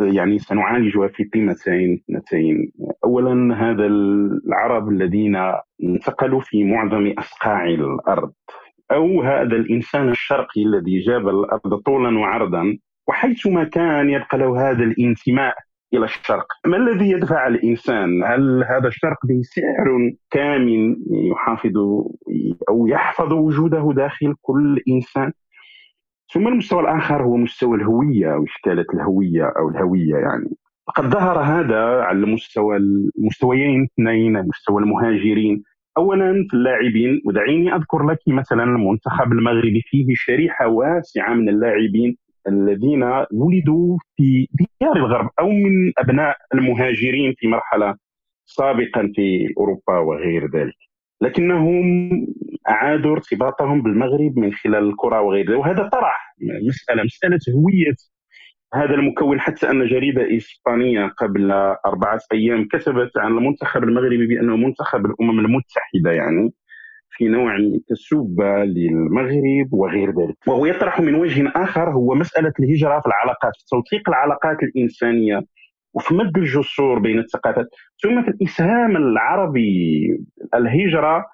يعني 0.00 0.38
سنعالجها 0.38 1.08
في 1.08 1.24
قيمتين 1.24 2.02
اثنتين 2.10 2.72
اولا 3.04 3.54
هذا 3.54 3.86
العرب 3.86 4.88
الذين 4.88 5.36
انتقلوا 5.84 6.40
في 6.40 6.64
معظم 6.64 7.14
اصقاع 7.18 7.64
الأرض. 7.64 8.32
أو 8.92 9.22
هذا 9.22 9.56
الإنسان 9.56 10.08
الشرقي 10.08 10.62
الذي 10.62 11.00
جاب 11.00 11.28
الأرض 11.28 11.74
طولا 11.74 12.18
وعرضا 12.18 12.78
وحيثما 13.08 13.64
كان 13.64 14.10
يبقى 14.10 14.38
له 14.38 14.70
هذا 14.70 14.84
الانتماء 14.84 15.54
إلى 15.94 16.04
الشرق. 16.04 16.46
ما 16.66 16.76
الذي 16.76 17.10
يدفع 17.10 17.46
الإنسان؟ 17.46 18.24
هل 18.24 18.64
هذا 18.64 18.88
الشرق 18.88 19.26
به 19.26 19.40
سعر 19.42 20.12
كامن 20.30 20.96
يحافظ 21.10 21.76
أو 22.68 22.86
يحفظ 22.86 23.32
وجوده 23.32 23.92
داخل 23.96 24.34
كل 24.42 24.82
إنسان؟ 24.88 25.32
ثم 26.32 26.48
المستوى 26.48 26.80
الآخر 26.80 27.22
هو 27.22 27.36
مستوى 27.36 27.76
الهوية 27.76 28.34
أو 28.34 28.44
اشكالات 28.44 28.86
الهوية 28.94 29.52
أو 29.58 29.68
الهوية 29.68 30.16
يعني. 30.16 30.50
قد 30.96 31.04
ظهر 31.04 31.38
هذا 31.38 31.80
على 32.02 32.26
مستوى 32.26 32.76
المستويين 32.76 33.84
اثنين 33.84 34.42
مستوى 34.48 34.82
المهاجرين. 34.82 35.62
اولا 35.96 36.46
في 36.50 36.56
اللاعبين 36.56 37.22
ودعيني 37.26 37.74
أذكر 37.74 38.06
لك 38.06 38.18
مثلا 38.28 38.64
المنتخب 38.64 39.32
المغربي 39.32 39.82
فيه 39.86 40.06
شريحة 40.14 40.66
واسعة 40.66 41.34
من 41.34 41.48
اللاعبين 41.48 42.16
الذين 42.48 43.02
ولدوا 43.32 43.98
في 44.16 44.48
ديار 44.52 44.96
الغرب 44.96 45.30
أو 45.40 45.48
من 45.50 45.92
أبناء 45.98 46.36
المهاجرين 46.54 47.34
في 47.38 47.48
مرحلة 47.48 47.94
سابقا 48.44 49.12
في 49.14 49.54
أوروبا 49.58 49.98
وغير 49.98 50.50
ذلك. 50.50 50.87
لكنهم 51.20 52.10
أعادوا 52.68 53.12
ارتباطهم 53.12 53.82
بالمغرب 53.82 54.38
من 54.38 54.52
خلال 54.52 54.88
الكرة 54.88 55.20
وغير 55.20 55.50
ذلك. 55.50 55.58
وهذا 55.58 55.88
طرح 55.88 56.34
مسألة 56.68 57.02
مسألة 57.02 57.38
هوية 57.54 57.94
هذا 58.74 58.94
المكون 58.94 59.40
حتى 59.40 59.70
أن 59.70 59.86
جريدة 59.86 60.36
إسبانية 60.36 61.06
قبل 61.06 61.52
أربعة 61.86 62.20
أيام 62.32 62.68
كتبت 62.68 63.10
عن 63.16 63.30
المنتخب 63.30 63.84
المغربي 63.84 64.26
بأنه 64.26 64.56
منتخب 64.56 65.06
الأمم 65.06 65.40
المتحدة 65.40 66.10
يعني 66.12 66.52
في 67.10 67.28
نوع 67.28 67.56
من 67.56 68.64
للمغرب 68.64 69.72
وغير 69.72 70.10
ذلك. 70.10 70.36
وهو 70.46 70.66
يطرح 70.66 71.00
من 71.00 71.14
وجه 71.14 71.52
آخر 71.56 71.90
هو 71.90 72.14
مسألة 72.14 72.52
الهجرة 72.60 73.00
في 73.00 73.06
العلاقات 73.06 73.52
توثيق 73.70 74.08
العلاقات 74.08 74.62
الإنسانية 74.62 75.40
وفي 75.98 76.14
مد 76.14 76.38
الجسور 76.38 76.98
بين 76.98 77.18
الثقافات. 77.18 77.66
ثم 78.02 78.22
في 78.22 78.28
الاسهام 78.28 78.96
العربي 78.96 80.08
الهجرة 80.54 81.24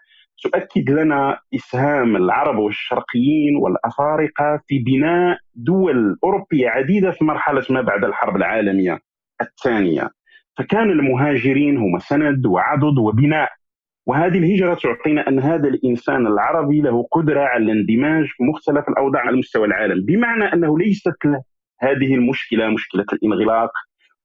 تؤكد 0.42 0.90
لنا 0.90 1.38
إسهام 1.54 2.16
العرب 2.16 2.58
والشرقيين 2.58 3.56
والأفارقة 3.56 4.60
في 4.66 4.78
بناء 4.78 5.38
دول 5.54 6.18
أوروبية 6.24 6.68
عديدة 6.68 7.10
في 7.10 7.24
مرحلة 7.24 7.64
ما 7.70 7.80
بعد 7.80 8.04
الحرب 8.04 8.36
العالمية 8.36 8.98
الثانية. 9.40 10.10
فكان 10.58 10.90
المهاجرين 10.90 11.76
هم 11.76 11.98
سند 11.98 12.46
وعضد 12.46 12.98
وبناء. 12.98 13.48
وهذه 14.06 14.38
الهجرة 14.38 14.74
تعطينا 14.74 15.28
أن 15.28 15.40
هذا 15.40 15.68
الإنسان 15.68 16.26
العربي 16.26 16.80
له 16.80 17.06
قدرة 17.12 17.40
على 17.40 17.64
الاندماج 17.64 18.24
في 18.26 18.44
مختلف 18.44 18.88
الأوضاع 18.88 19.22
على 19.22 19.36
مستوى 19.36 19.66
العالم. 19.66 20.04
بمعنى 20.04 20.44
أنه 20.52 20.78
ليست 20.78 21.24
له 21.24 21.42
هذه 21.80 22.14
المشكلة 22.14 22.68
مشكلة 22.68 23.04
الانغلاق 23.12 23.70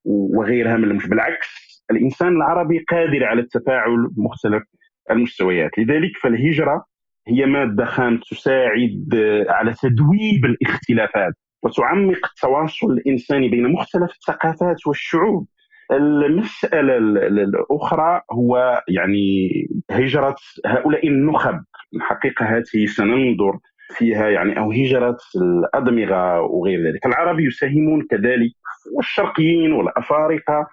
وغيرها 0.10 0.78
من 0.78 0.84
المش 0.84 1.08
بالعكس 1.08 1.70
الإنسان 1.92 2.28
العربي 2.28 2.80
قادر 2.80 3.24
على 3.24 3.42
التفاعل 3.42 4.08
بمختلف 4.18 4.64
المستويات. 5.12 5.72
لذلك 5.80 6.12
فالهجرة 6.22 6.86
هي 7.28 7.46
مادة 7.46 7.86
خام 7.86 8.20
تساعد 8.32 9.10
على 9.50 9.74
تدويب 9.82 10.46
الاختلافات 10.46 11.34
وتعمق 11.64 12.26
التواصل 12.26 12.92
الإنساني 12.92 13.50
بين 13.50 13.72
مختلف 13.72 14.12
الثقافات 14.12 14.88
والشعوب. 14.88 15.48
المسألة 15.92 16.98
الأخرى 16.98 18.22
هو 18.32 18.84
يعني 18.88 19.50
هجرة 19.92 20.36
هؤلاء 20.66 21.08
النخب. 21.08 21.64
الحقيقة 21.96 22.46
هذه 22.46 22.86
سننظر 22.86 23.60
فيها 23.90 24.30
يعني 24.30 24.60
أو 24.60 24.72
هجرة 24.72 25.18
الأدمغة 25.36 26.42
وغير 26.42 26.88
ذلك. 26.88 27.06
العرب 27.06 27.40
يساهمون 27.40 28.08
كذلك 28.10 28.52
والشرقيين 28.96 29.72
والأفارقة 29.72 30.68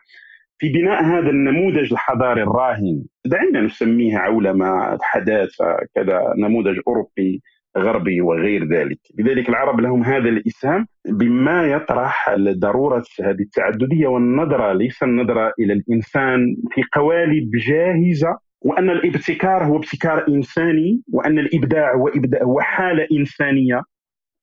في 0.58 0.68
بناء 0.68 1.04
هذا 1.04 1.30
النموذج 1.30 1.92
الحضاري 1.92 2.42
الراهن. 2.42 3.04
دعينا 3.26 3.61
نسميه 3.61 4.18
عولمة 4.18 4.99
حداثة 5.02 5.76
كذا 5.94 6.35
نموذج 6.38 6.78
أوروبي 6.88 7.42
غربي 7.78 8.20
وغير 8.20 8.68
ذلك. 8.68 8.99
لذلك 9.18 9.49
العرب 9.49 9.80
لهم 9.80 10.02
هذا 10.02 10.28
الإسهام 10.28 10.87
بما 11.08 11.66
يطرح 11.66 12.35
ضرورة 12.38 13.04
هذه 13.20 13.40
التعددية 13.40 14.06
والنظرة 14.06 14.73
ليس 14.73 15.02
النظرة 15.02 15.52
إلى 15.58 15.73
الإنسان 15.73 16.56
في 16.70 16.82
قوالب 16.92 17.50
جاهزة 17.68 18.45
وأن 18.60 18.90
الابتكار 18.90 19.64
هو 19.64 19.76
ابتكار 19.76 20.28
إنساني 20.28 21.02
وأن 21.12 21.38
الإبداع 21.38 21.94
هو 21.94 22.08
إبداع 22.08 22.42
هو 22.42 22.60
حالة 22.60 23.08
إنسانية. 23.12 23.82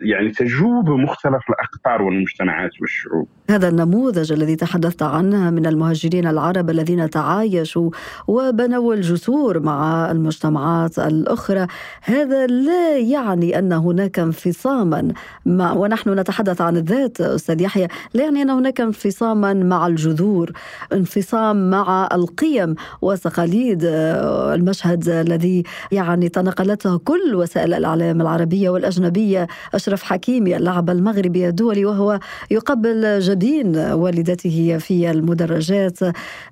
يعني 0.03 0.31
تجوب 0.31 0.89
مختلف 0.89 1.41
الأقطار 1.49 2.01
والمجتمعات 2.01 2.71
والشعوب. 2.81 3.27
هذا 3.49 3.69
النموذج 3.69 4.31
الذي 4.31 4.55
تحدثت 4.55 5.03
عنه 5.03 5.49
من 5.49 5.65
المهاجرين 5.65 6.27
العرب 6.27 6.69
الذين 6.69 7.09
تعايشوا 7.09 7.89
وبنوا 8.27 8.93
الجسور 8.93 9.59
مع 9.59 10.11
المجتمعات 10.11 10.99
الأخرى، 10.99 11.67
هذا 12.01 12.47
لا 12.47 12.97
يعني 12.97 13.59
أن 13.59 13.73
هناك 13.73 14.19
انفصاما 14.19 15.13
مع 15.45 15.73
ونحن 15.73 16.19
نتحدث 16.19 16.61
عن 16.61 16.77
الذات 16.77 17.21
أستاذ 17.21 17.61
يحيى، 17.61 17.87
لا 18.13 18.23
يعني 18.23 18.41
أن 18.41 18.49
هناك 18.49 18.81
انفصاما 18.81 19.53
مع 19.53 19.87
الجذور، 19.87 20.51
انفصام 20.93 21.69
مع 21.69 22.09
القيم 22.13 22.75
وتقاليد 23.01 23.79
المشهد 23.83 25.09
الذي 25.09 25.63
يعني 25.91 26.29
تناقلته 26.29 26.97
كل 26.97 27.35
وسائل 27.35 27.73
الإعلام 27.73 28.21
العربية 28.21 28.69
والأجنبية. 28.69 29.47
أشرف 29.73 29.92
حكيمي 30.01 30.57
اللاعب 30.57 30.89
المغربي 30.89 31.47
الدولي 31.47 31.85
وهو 31.85 32.19
يقبل 32.51 33.19
جبين 33.19 33.77
والدته 33.77 34.77
في 34.77 35.11
المدرجات. 35.11 35.99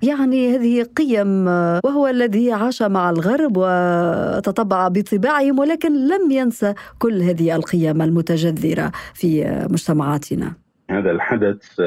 يعني 0.02 0.56
هذه 0.56 0.82
قيم 0.82 1.46
وهو 1.84 2.08
الذي 2.08 2.52
عاش 2.52 2.82
مع 2.82 3.10
الغرب 3.10 3.52
وتطبع 3.56 4.88
بطباعهم 4.88 5.58
ولكن 5.58 5.92
لم 6.08 6.30
ينسى 6.30 6.74
كل 6.98 7.22
هذه 7.22 7.56
القيم 7.56 8.02
المتجذرة 8.02 8.92
في 9.14 9.44
مجتمعاتنا. 9.70 10.52
هذا 10.90 11.10
الحدث 11.10 11.80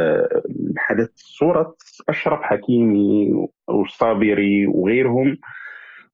حدث 0.78 1.10
صورة 1.16 1.76
أشرف 2.10 2.42
حكيمي 2.42 3.48
والصابري 3.68 4.68
وغيرهم 4.68 5.38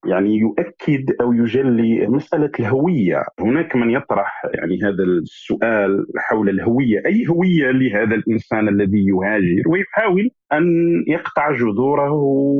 يعني 0.06 0.38
يؤكد 0.38 1.16
أو 1.20 1.32
يجلي 1.32 2.06
مسألة 2.06 2.50
الهوية، 2.60 3.24
هناك 3.40 3.76
من 3.76 3.90
يطرح 3.90 4.42
يعني 4.54 4.78
هذا 4.82 5.04
السؤال 5.04 6.06
حول 6.16 6.48
الهوية، 6.48 7.02
أي 7.06 7.28
هوية 7.28 7.70
لهذا 7.70 8.14
الإنسان 8.14 8.68
الذي 8.68 9.06
يهاجر؟ 9.06 9.62
ويحاول 9.66 10.30
أن 10.52 10.64
يقطع 11.08 11.52
جذوره 11.52 12.14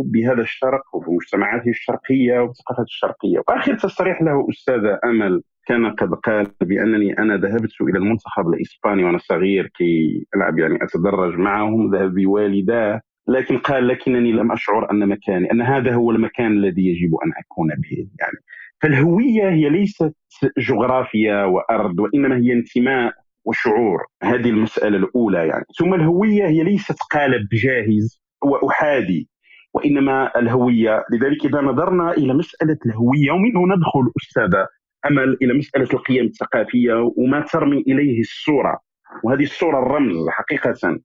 بهذا 0.06 0.40
الشرق 0.40 0.82
وبمجتمعاته 0.94 1.68
الشرقية 1.68 2.40
وبثقافته 2.40 2.82
الشرقية، 2.82 3.38
وآخر 3.48 3.74
تصريح 3.74 4.22
له 4.22 4.46
أستاذة 4.50 4.98
أمل. 5.04 5.42
كان 5.66 5.90
قد 5.90 6.14
قال 6.14 6.46
بأنني 6.60 7.18
أنا 7.18 7.36
ذهبت 7.36 7.70
إلى 7.80 7.98
المنتخب 7.98 8.48
الإسباني 8.48 9.04
وأنا 9.04 9.18
صغير 9.18 9.66
كي 9.66 10.26
ألعب 10.36 10.58
يعني 10.58 10.78
أتدرج 10.82 11.34
معهم 11.34 11.94
ذهب 11.94 12.14
بوالداه. 12.14 13.00
لكن 13.28 13.58
قال 13.58 13.88
لكنني 13.88 14.32
لم 14.32 14.52
أشعر 14.52 14.90
أن 14.90 15.08
مكاني 15.08 15.52
أن 15.52 15.62
هذا 15.62 15.94
هو 15.94 16.10
المكان 16.10 16.52
الذي 16.52 16.86
يجب 16.86 17.14
أن 17.24 17.32
أكون 17.38 17.68
به 17.68 17.96
يعني. 18.20 18.38
فالهوية 18.82 19.48
هي 19.50 19.68
ليست 19.68 20.14
جغرافيا 20.58 21.44
وأرض 21.44 22.00
وإنما 22.00 22.36
هي 22.36 22.52
انتماء 22.52 23.12
وشعور. 23.44 24.06
هذه 24.22 24.50
المسألة 24.50 24.96
الأولى 24.96 25.46
يعني. 25.46 25.64
ثم 25.78 25.94
الهوية 25.94 26.46
هي 26.46 26.62
ليست 26.62 26.96
قالب 27.12 27.48
جاهز 27.52 28.22
وأحادي 28.44 29.28
وإنما 29.74 30.38
الهوية. 30.38 31.04
لذلك 31.12 31.44
إذا 31.44 31.60
نظرنا 31.60 32.10
إلى 32.10 32.34
مسألة 32.34 32.78
الهوية 32.86 33.30
ومن 33.32 33.56
هنا 33.56 33.76
ندخل 33.76 34.12
أستاذة 34.22 34.66
أمل 35.10 35.38
إلى 35.42 35.54
مسألة 35.58 35.88
القيم 35.92 36.24
الثقافية 36.24 37.12
وما 37.16 37.40
ترمي 37.40 37.78
إليه 37.78 38.20
الصورة. 38.20 38.78
وهذه 39.24 39.42
الصورة 39.42 39.78
الرمز 39.78 40.28
حقيقة. 40.28 40.98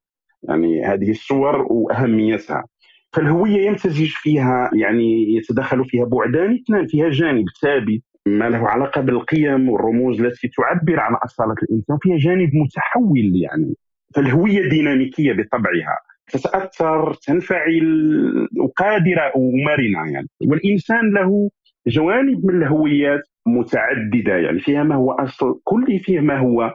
يعني 0.43 0.85
هذه 0.85 1.11
الصور 1.11 1.67
وأهميتها. 1.69 2.65
فالهوية 3.13 3.65
يمتزج 3.65 4.09
فيها 4.09 4.69
يعني 4.75 5.35
يتدخل 5.35 5.85
فيها 5.85 6.05
بعدان 6.05 6.53
اثنان 6.53 6.87
فيها 6.87 7.09
جانب 7.09 7.45
ثابت 7.61 8.01
ما 8.27 8.49
له 8.49 8.67
علاقة 8.69 9.01
بالقيم 9.01 9.69
والرموز 9.69 10.21
التي 10.21 10.47
تعبر 10.47 10.99
عن 10.99 11.13
أصالة 11.13 11.55
الإنسان 11.63 11.97
فيها 12.01 12.17
جانب 12.17 12.49
متحول 12.55 13.31
يعني. 13.35 13.73
فالهوية 14.15 14.69
ديناميكية 14.69 15.33
بطبعها 15.33 15.97
تتأثر 16.31 17.13
تنفعل 17.13 18.47
وقادرة 18.59 19.31
ومرنة 19.35 20.11
يعني. 20.13 20.27
والإنسان 20.47 21.13
له 21.13 21.49
جوانب 21.87 22.45
من 22.45 22.63
الهويات 22.63 23.21
متعددة 23.45 24.37
يعني 24.37 24.59
فيها 24.59 24.83
ما 24.83 24.95
هو 24.95 25.11
أصل 25.11 25.59
كل 25.63 25.99
فيه 25.99 26.19
ما 26.19 26.39
هو 26.39 26.73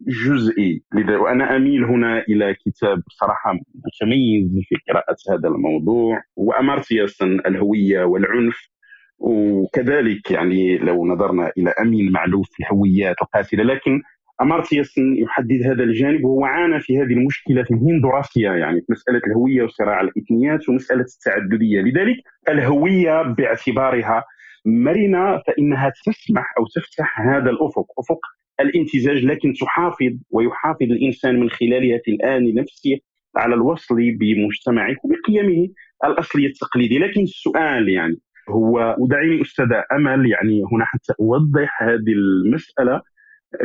جزئي. 0.00 0.82
لذا 0.94 1.16
وأنا 1.16 1.56
أميل 1.56 1.84
هنا 1.84 2.18
إلى 2.20 2.54
كتاب 2.54 3.02
صراحة 3.08 3.52
متميز 3.52 4.50
في 4.68 4.76
قراءة 4.88 5.16
هذا 5.30 5.48
الموضوع 5.48 6.22
وامارتياس 6.36 7.22
الهوية 7.22 8.04
والعنف 8.04 8.68
وكذلك 9.18 10.30
يعني 10.30 10.78
لو 10.78 11.06
نظرنا 11.06 11.52
إلى 11.58 11.70
أمين 11.70 12.12
معلوف 12.12 12.48
في 12.52 12.62
الهويات 12.62 13.16
القاتلة. 13.22 13.64
لكن 13.64 14.02
امارتياس 14.42 14.94
يحدد 14.98 15.62
هذا 15.66 15.82
الجانب 15.82 16.24
وهو 16.24 16.44
عانى 16.44 16.80
في 16.80 16.98
هذه 16.98 17.12
المشكلة 17.12 17.62
في 17.62 17.74
الهندوراسيا 17.74 18.52
يعني 18.52 18.80
في 18.80 18.86
مسألة 18.92 19.20
الهوية 19.26 19.62
وصراع 19.62 20.00
الاثنيات 20.00 20.68
ومسألة 20.68 21.04
التعددية. 21.04 21.80
لذلك 21.80 22.16
الهوية 22.48 23.22
باعتبارها 23.22 24.24
مرنة 24.66 25.42
فإنها 25.46 25.92
تسمح 26.06 26.54
أو 26.58 26.66
تفتح 26.66 27.20
هذا 27.20 27.50
الأفق. 27.50 27.86
أفق 27.98 28.20
الامتزاج 28.62 29.24
لكن 29.24 29.52
تحافظ 29.60 30.12
ويحافظ 30.30 30.82
الإنسان 30.82 31.40
من 31.40 31.50
خلالها 31.50 32.00
في 32.04 32.10
الآن 32.10 32.54
نفسه 32.54 32.98
على 33.36 33.54
الوصل 33.54 33.96
بمجتمعه 34.20 34.96
وبقيمه 35.04 35.68
الاصليه 36.04 36.46
التقليديه 36.46 36.98
لكن 36.98 37.22
السؤال 37.22 37.88
يعني 37.88 38.18
هو 38.48 38.96
ودعيني 38.98 39.42
استاذه 39.42 39.84
أمل 39.92 40.30
يعني 40.30 40.62
هنا 40.72 40.84
حتى 40.84 41.12
أوضح 41.20 41.82
هذه 41.82 42.12
المسألة 42.12 43.02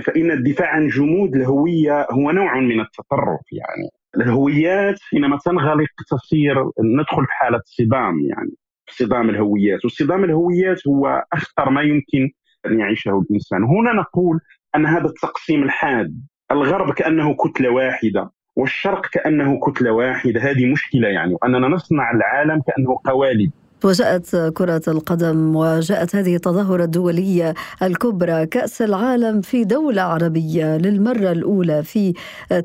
فإن 0.03 0.31
الدفاع 0.31 0.67
عن 0.67 0.87
جمود 0.87 1.35
الهوية 1.35 2.07
هو 2.11 2.31
نوع 2.31 2.59
من 2.59 2.79
التطرف 2.79 3.41
يعني. 3.51 3.89
الهويات 4.17 4.95
حينما 5.01 5.37
تنغلق 5.45 5.89
تصير 6.09 6.55
ندخل 6.79 7.25
في 7.25 7.31
حالة 7.31 7.61
صدام 7.65 8.19
يعني 8.19 8.51
صدام 8.89 9.29
الهويات. 9.29 9.85
وصدام 9.85 10.23
الهويات 10.23 10.87
هو 10.87 11.23
أخطر 11.33 11.69
ما 11.69 11.81
يمكن 11.81 12.31
أن 12.65 12.79
يعيشه 12.79 13.23
الإنسان. 13.29 13.63
هنا 13.63 13.93
نقول 13.93 14.39
أن 14.75 14.85
هذا 14.85 15.05
التقسيم 15.05 15.63
الحاد 15.63 16.21
الغرب 16.51 16.93
كأنه 16.93 17.35
كتلة 17.35 17.69
واحدة 17.69 18.31
والشرق 18.55 19.05
كأنه 19.05 19.59
كتلة 19.59 19.91
واحدة 19.91 20.41
هذه 20.41 20.71
مشكلة 20.71 21.07
يعني 21.07 21.33
وأننا 21.33 21.67
نصنع 21.67 22.11
العالم 22.11 22.61
كأنه 22.67 22.99
قوالب. 23.05 23.51
وجاءت 23.83 24.35
كرة 24.35 24.81
القدم 24.87 25.55
وجاءت 25.55 26.15
هذه 26.15 26.35
التظاهرة 26.35 26.83
الدولية 26.83 27.53
الكبرى 27.83 28.45
كأس 28.45 28.81
العالم 28.81 29.41
في 29.41 29.63
دولة 29.63 30.01
عربية 30.01 30.77
للمرة 30.77 31.31
الأولى 31.31 31.83
في 31.83 32.13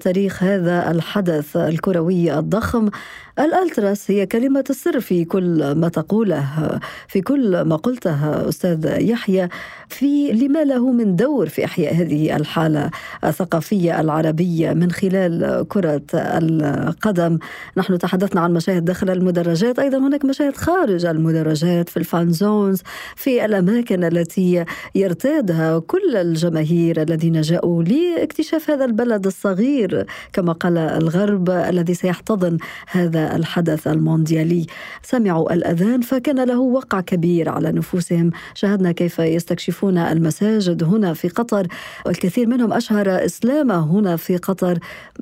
تاريخ 0.00 0.42
هذا 0.42 0.90
الحدث 0.90 1.56
الكروي 1.56 2.38
الضخم. 2.38 2.88
الألتراس 3.38 4.10
هي 4.10 4.26
كلمة 4.26 4.64
السر 4.70 5.00
في 5.00 5.24
كل 5.24 5.72
ما 5.72 5.88
تقوله 5.88 6.78
في 7.08 7.20
كل 7.20 7.60
ما 7.60 7.76
قلته 7.76 8.48
أستاذ 8.48 8.96
يحيى. 9.00 9.48
في 9.88 10.32
لما 10.32 10.64
له 10.64 10.92
من 10.92 11.16
دور 11.16 11.48
في 11.48 11.64
إحياء 11.64 11.94
هذه 11.94 12.36
الحالة 12.36 12.90
الثقافية 13.24 14.00
العربية 14.00 14.72
من 14.72 14.90
خلال 14.90 15.64
كرة 15.68 16.02
القدم. 16.14 17.38
نحن 17.76 17.98
تحدثنا 17.98 18.40
عن 18.40 18.52
مشاهد 18.52 18.84
داخل 18.84 19.10
المدرجات 19.10 19.78
أيضا 19.78 19.98
هناك 19.98 20.24
مشاهد 20.24 20.56
خارج 20.56 21.01
المدرجات 21.10 21.88
في 21.88 21.96
الفان 21.96 22.30
زونز 22.30 22.82
في 23.16 23.44
الأماكن 23.44 24.04
التي 24.04 24.64
يرتادها 24.94 25.78
كل 25.78 26.16
الجماهير 26.16 27.02
الذين 27.02 27.40
جاءوا 27.40 27.82
لاكتشاف 27.82 28.70
هذا 28.70 28.84
البلد 28.84 29.26
الصغير 29.26 30.06
كما 30.32 30.52
قال 30.52 30.78
الغرب 30.78 31.50
الذي 31.50 31.94
سيحتضن 31.94 32.58
هذا 32.90 33.36
الحدث 33.36 33.86
المونديالي. 33.86 34.66
سمعوا 35.02 35.52
الأذان 35.52 36.00
فكان 36.00 36.44
له 36.44 36.58
وقع 36.58 37.00
كبير 37.00 37.48
على 37.48 37.72
نفوسهم. 37.72 38.30
شاهدنا 38.54 38.92
كيف 38.92 39.18
يستكشفون 39.18 39.98
المساجد 39.98 40.84
هنا 40.84 41.14
في 41.14 41.28
قطر. 41.28 41.66
والكثير 42.06 42.46
منهم 42.46 42.72
أشهر 42.72 43.24
إسلام 43.24 43.70
هنا 43.70 44.16
في 44.16 44.36
قطر. 44.36 44.78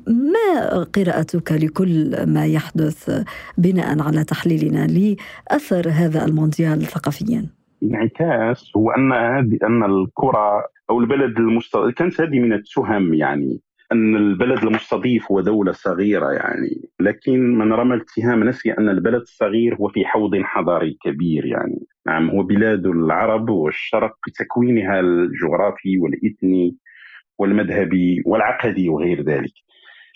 ما 0.07 0.83
قراءتك 0.95 1.51
لكل 1.51 2.25
ما 2.25 2.45
يحدث 2.45 3.23
بناء 3.57 4.01
على 4.01 4.23
تحليلنا 4.23 4.87
لأثر 4.87 5.70
هذا 5.73 6.25
المونديال 6.25 6.81
ثقافيا؟ 6.81 7.49
الانعكاس 7.83 8.71
هو 8.77 8.91
أن 8.91 9.11
هذه 9.11 9.57
أن 9.63 9.83
الكرة 9.83 10.65
أو 10.89 10.99
البلد 10.99 11.37
المستضيف 11.37 11.95
كانت 11.95 12.21
هذه 12.21 12.39
من 12.39 12.53
التهم 12.53 13.13
يعني 13.13 13.59
أن 13.91 14.15
البلد 14.15 14.63
المستضيف 14.63 15.31
هو 15.31 15.41
دولة 15.41 15.71
صغيرة 15.71 16.31
يعني. 16.31 16.89
لكن 16.99 17.57
من 17.57 17.73
رمى 17.73 17.95
الاتهام 17.95 18.43
نسي 18.43 18.71
أن 18.71 18.89
البلد 18.89 19.21
الصغير 19.21 19.75
هو 19.75 19.87
في 19.87 20.05
حوض 20.05 20.35
حضاري 20.43 20.97
كبير 21.03 21.45
يعني. 21.45 21.79
نعم 22.05 22.29
هو 22.29 22.43
بلاد 22.43 22.85
العرب 22.85 23.49
والشرق 23.49 24.15
بتكوينها 24.27 24.99
الجغرافي 24.99 25.97
والإثني 25.97 26.75
والمذهبي 27.37 28.23
والعقدي 28.25 28.89
وغير 28.89 29.21
ذلك. 29.21 29.53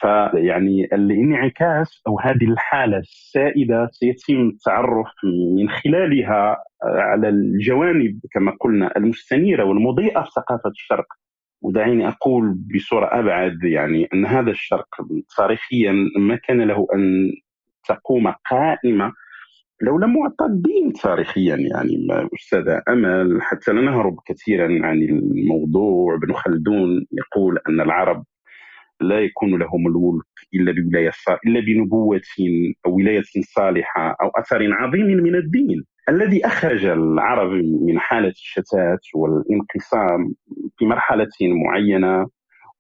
فيعني 0.02 0.86
الانعكاس 0.86 2.02
أو 2.08 2.20
هذه 2.20 2.46
الحالة 2.52 2.98
السائدة 2.98 3.90
سيتم 3.92 4.50
التعرف 4.50 5.12
من 5.58 5.70
خلالها 5.70 6.58
على 6.84 7.30
الجوانب 7.30 8.20
كما 8.32 8.52
قلنا 8.60 8.98
المستنيرة 8.98 9.64
والمضيئة 9.64 10.22
في 10.22 10.32
ثقافة 10.36 10.70
الشرق. 10.70 11.06
ودعيني 11.62 12.08
أقول 12.08 12.58
بصورة 12.76 13.20
أبعد 13.20 13.64
يعني 13.64 14.08
أن 14.14 14.26
هذا 14.26 14.52
الشرق 14.52 14.88
تاريخيا 15.38 15.94
ما 16.20 16.36
كان 16.36 16.62
له 16.62 16.88
أن 16.96 17.32
تقوم 17.88 18.34
قائمة 18.50 19.14
لولا 19.82 20.08
معطى 20.08 20.46
الدين 20.46 20.94
تاريخيا 20.94 21.56
يعني 21.56 22.08
أستاذة 22.36 22.82
أمل 22.90 23.42
حتى 23.42 23.74
لا 23.74 23.82
نهرب 23.82 24.16
كثيرا 24.26 24.66
عن 24.66 24.98
الموضوع. 25.02 26.16
ابن 26.16 26.34
خلدون 26.34 27.06
يقول 27.12 27.60
أن 27.70 27.82
العرب 27.82 28.24
لا 29.02 29.20
يكون 29.20 29.60
لهم 29.60 29.88
الملك 29.88 30.26
إلا 30.54 30.72
بولاية 30.72 31.12
إلا 31.48 31.60
بنبوة 31.60 32.22
أو 32.86 32.96
ولاية 32.96 33.24
صالحة 33.56 34.16
أو 34.22 34.30
أثر 34.30 34.74
عظيم 34.74 35.08
من 35.08 35.36
الدين. 35.36 35.84
الذي 36.10 36.46
أخرج 36.46 36.86
العرب 36.86 37.52
من 37.88 38.00
حالة 38.00 38.30
الشتات 38.30 39.00
والانقسام 39.16 40.34
في 40.78 40.86
مرحلة 40.86 41.30
معينة 41.42 42.28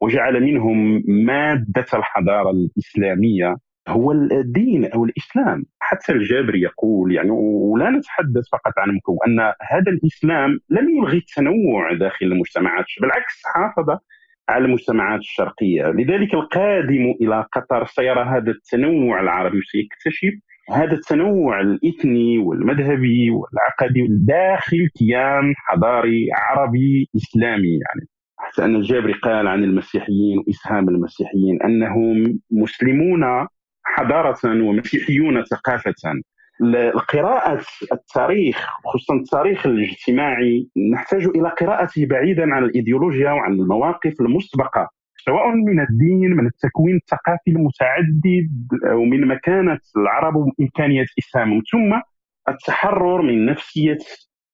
وجعل 0.02 0.44
منهم 0.44 1.04
مادة 1.08 1.86
الحضارة 1.94 2.52
الإسلامية 2.52 3.56
هو 3.88 4.12
الدين 4.12 4.86
أو 4.86 5.06
الإسلام. 5.06 5.66
حتى 5.80 6.12
الجابري 6.12 6.62
يقول 6.62 7.16
يعني 7.16 7.32
ولا 7.32 7.90
نتحدث 7.90 8.50
فقط 8.52 8.74
عن 8.78 8.90
أن 9.28 9.40
هذا 9.62 9.92
الإسلام 9.92 10.60
لم 10.70 10.90
يلغي 10.90 11.18
التنوع 11.18 11.94
داخل 11.94 12.26
المجتمعات 12.26 12.86
بالعكس 13.02 13.42
حافظ 13.46 13.98
على 14.50 14.66
المجتمعات 14.66 15.20
الشرقية. 15.20 15.84
لذلك 15.86 16.34
القادم 16.34 17.14
إلى 17.22 17.46
قطر 17.54 17.86
سيرى 17.86 18.24
هذا 18.24 18.52
التنوع 18.52 19.22
العربي 19.22 19.58
وسيكتشف 19.58 20.34
هذا 20.72 20.94
التنوع 20.94 21.62
الإثني 21.62 22.38
والمذهبي 22.38 23.30
والعقدي 23.32 24.08
داخل 24.10 24.90
كيان 24.96 25.54
حضاري 25.58 26.28
عربي 26.34 27.10
إسلامي. 27.16 27.68
يعني 27.72 28.08
حتى 28.38 28.66
أن 28.66 28.76
الجابري 28.76 29.14
قال 29.14 29.48
عن 29.48 29.64
المسيحيين 29.64 30.38
وإسهام 30.40 30.90
المسيحيين 30.90 31.62
أنهم 31.64 32.40
مسلمون 32.52 33.48
حضارة 33.84 34.38
ومسيحيون 34.46 35.44
ثقافة. 35.44 36.22
قراءة 37.10 37.66
التاريخ 37.92 38.68
خصوصا 38.86 39.16
التاريخ 39.16 39.66
الاجتماعي 39.66 40.68
نحتاج 40.94 41.26
إلى 41.26 41.50
قراءته 41.50 42.06
بعيدا 42.06 42.54
عن 42.54 42.64
الإيديولوجيا 42.64 43.32
وعن 43.32 43.54
المواقف 43.54 44.22
المسبقة 44.22 44.90
سواء 45.26 45.48
من 45.50 45.80
الدين 45.80 46.32
من 46.32 46.46
التكوين 46.46 46.96
الثقافي 46.96 47.52
المتعدد 47.52 48.68
أو 48.92 49.04
من 49.04 49.28
مكانة 49.28 49.80
العرب 49.98 50.36
وإمكانية 50.36 51.06
إسلامهم 51.20 51.62
ثم 51.72 52.02
التحرر 52.50 53.22
من 53.22 53.46
نفسية 53.46 53.98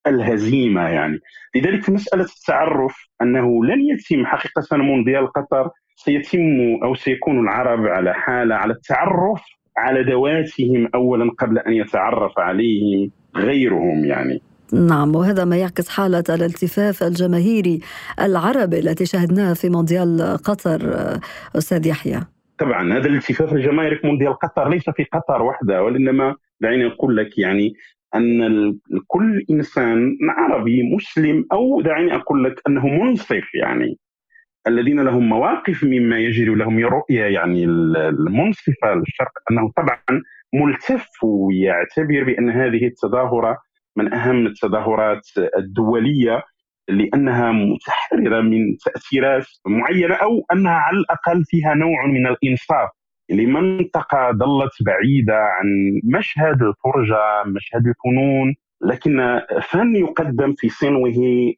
الهزيمة 0.07 0.89
يعني. 0.89 1.19
لذلك 1.55 1.89
مسألة 1.89 2.23
التعرف 2.23 3.09
أنه 3.21 3.65
لن 3.65 3.81
يتم 3.81 4.25
حقيقة 4.25 4.77
مونديال 4.77 5.27
قطر 5.27 5.69
سيتم 5.95 6.79
أو 6.83 6.95
سيكون 6.95 7.39
العرب 7.39 7.85
على 7.85 8.13
حالة 8.13 8.55
على 8.55 8.73
التعرف 8.73 9.43
على 9.77 10.01
ذواتهم 10.11 10.87
اولا 10.95 11.31
قبل 11.39 11.59
أن 11.59 11.73
يتعرف 11.73 12.39
عليهم 12.39 13.11
غيرهم 13.35 14.05
يعني. 14.05 14.41
نعم 14.73 15.15
وهذا 15.15 15.45
ما 15.45 15.57
يعكس 15.57 15.89
حالة 15.89 16.23
الالتفاف 16.29 17.03
الجماهيري 17.03 17.79
العربي 18.19 18.79
التي 18.79 19.05
شهدناها 19.05 19.53
في 19.53 19.69
مونديال 19.69 20.37
قطر 20.43 20.79
أستاذ 21.55 21.87
يحيى. 21.87 22.19
طبعا 22.57 22.93
هذا 22.93 23.07
الالتفاف 23.07 23.53
الجماهيري 23.53 23.95
في 23.95 24.07
مونديال 24.07 24.33
قطر 24.33 24.69
ليس 24.69 24.89
في 24.89 25.03
قطر 25.03 25.41
وحدها 25.41 25.79
وإنما 25.79 26.35
دعيني 26.61 26.87
أقول 26.87 27.17
لك 27.17 27.37
يعني 27.37 27.73
أن 28.15 28.77
كل 29.07 29.45
إنسان 29.51 30.17
عربي 30.29 30.95
مسلم 30.95 31.45
أو 31.51 31.81
دعيني 31.81 32.15
أقول 32.15 32.43
لك 32.43 32.61
أنه 32.67 32.87
منصف 32.87 33.55
يعني. 33.55 33.97
الذين 34.67 34.99
لهم 34.99 35.29
مواقف 35.29 35.83
مما 35.83 36.17
يجري 36.19 36.55
لهم 36.55 36.85
رؤية 36.85 37.23
يعني 37.23 37.63
المنصفة 37.65 38.93
للشرق 38.93 39.31
أنه 39.51 39.71
طبعا 39.77 40.21
ملتف 40.53 41.23
ويعتبر 41.23 42.23
بأن 42.23 42.49
هذه 42.49 42.85
التظاهرة 42.85 43.57
من 43.95 44.13
أهم 44.13 44.45
التظاهرات 44.47 45.27
الدولية 45.57 46.43
لأنها 46.89 47.51
متحررة 47.51 48.41
من 48.41 48.77
تأثيرات 48.77 49.45
معينة 49.67 50.15
أو 50.15 50.45
أنها 50.53 50.73
على 50.73 50.97
الأقل 50.97 51.43
فيها 51.45 51.73
نوع 51.73 52.05
من 52.05 52.27
الإنصاف. 52.27 52.89
لمنطقة 53.29 54.31
ظلت 54.31 54.71
بعيدة 54.85 55.37
عن 55.37 55.67
مشهد 56.03 56.61
الفرجة، 56.61 57.43
مشهد 57.45 57.87
الفنون، 57.87 58.55
لكن 58.83 59.41
فن 59.69 59.95
يقدم 59.95 60.53
في 60.57 60.69
صنوه 60.69 61.13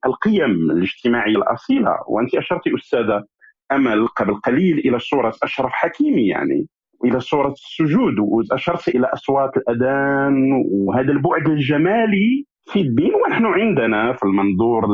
القيم 0.05 0.71
الاجتماعية 0.71 1.35
الأصيلة. 1.35 1.97
وأنت 2.07 2.35
أشرت 2.35 2.61
أستاذة 2.79 3.23
أمل 3.71 4.07
قبل 4.07 4.35
قليل 4.35 4.77
إلى 4.77 4.99
صورة 4.99 5.33
أشرف 5.43 5.71
حكيمي 5.71 6.27
يعني 6.27 6.67
إلى 7.05 7.19
صورة 7.19 7.51
السجود 7.51 8.19
واشرت 8.19 8.87
إلى 8.87 9.07
أصوات 9.07 9.57
الأذان 9.57 10.51
وهذا 10.71 11.11
البعد 11.11 11.47
الجمالي 11.47 12.45
في 12.71 12.81
الدين. 12.81 13.11
ونحن 13.13 13.45
عندنا 13.45 14.13
في 14.13 14.23
المنظور 14.23 14.85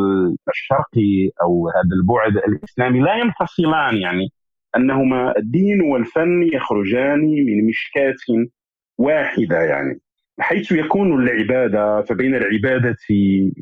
الشرقي 0.50 1.30
أو 1.42 1.70
هذا 1.70 1.96
البعد 2.02 2.38
الإسلامي 2.38 3.00
لا 3.00 3.16
ينفصلان 3.16 3.98
يعني 3.98 4.30
أنهما 4.78 5.38
الدين 5.38 5.82
والفن 5.82 6.44
يخرجان 6.54 7.20
من 7.20 7.68
مشكاه 7.68 8.16
واحدة 8.98 9.58
يعني. 9.62 10.00
حيث 10.40 10.72
يكون 10.72 11.24
العبادة 11.24 12.02
فبين 12.02 12.36
العبادة 12.36 12.98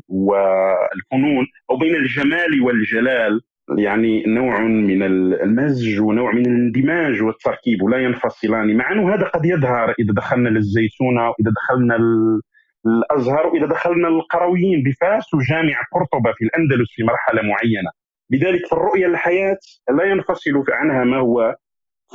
والفنون 0.08 1.46
أو 1.70 1.76
بين 1.76 1.94
الجمال 1.94 2.62
والجلال 2.62 3.40
يعني 3.78 4.24
نوع 4.26 4.60
من 4.60 5.02
المزج 5.02 6.00
ونوع 6.00 6.32
من 6.32 6.46
الاندماج 6.46 7.22
والتركيب 7.22 7.82
ولا 7.82 7.98
ينفصلان. 7.98 8.76
مع 8.76 8.92
أنه 8.92 9.14
هذا 9.14 9.24
قد 9.24 9.44
يظهر 9.44 9.94
إذا 9.98 10.12
دخلنا 10.12 10.48
للزيتونة 10.48 11.28
وإذا 11.28 11.52
دخلنا 11.56 11.96
الأزهر 12.86 13.46
وإذا 13.46 13.66
دخلنا 13.66 14.08
القرويين 14.08 14.82
بفاس 14.82 15.34
وجامع 15.34 15.82
قرطبة 15.92 16.32
في 16.32 16.44
الأندلس 16.44 16.88
في 16.94 17.02
مرحلة 17.02 17.42
معينة. 17.42 17.90
لذلك 18.30 18.66
في 18.66 18.72
الرؤية 18.72 19.06
الحياة 19.06 19.58
لا 19.98 20.04
ينفصل 20.04 20.64
عنها 20.68 21.04
ما 21.04 21.16
هو 21.16 21.56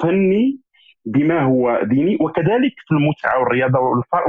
فني 0.01 0.59
بما 1.05 1.41
هو 1.41 1.81
ديني 1.83 2.17
وكذلك 2.21 2.73
في 2.87 2.91
المتعة 2.91 3.39
والرياضة 3.39 3.79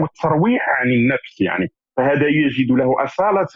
والترويح 0.00 0.68
عن 0.80 0.88
النفس 0.88 1.40
يعني 1.40 1.72
فهذا 1.96 2.26
يجد 2.26 2.70
له 2.70 3.04
أصالة 3.04 3.46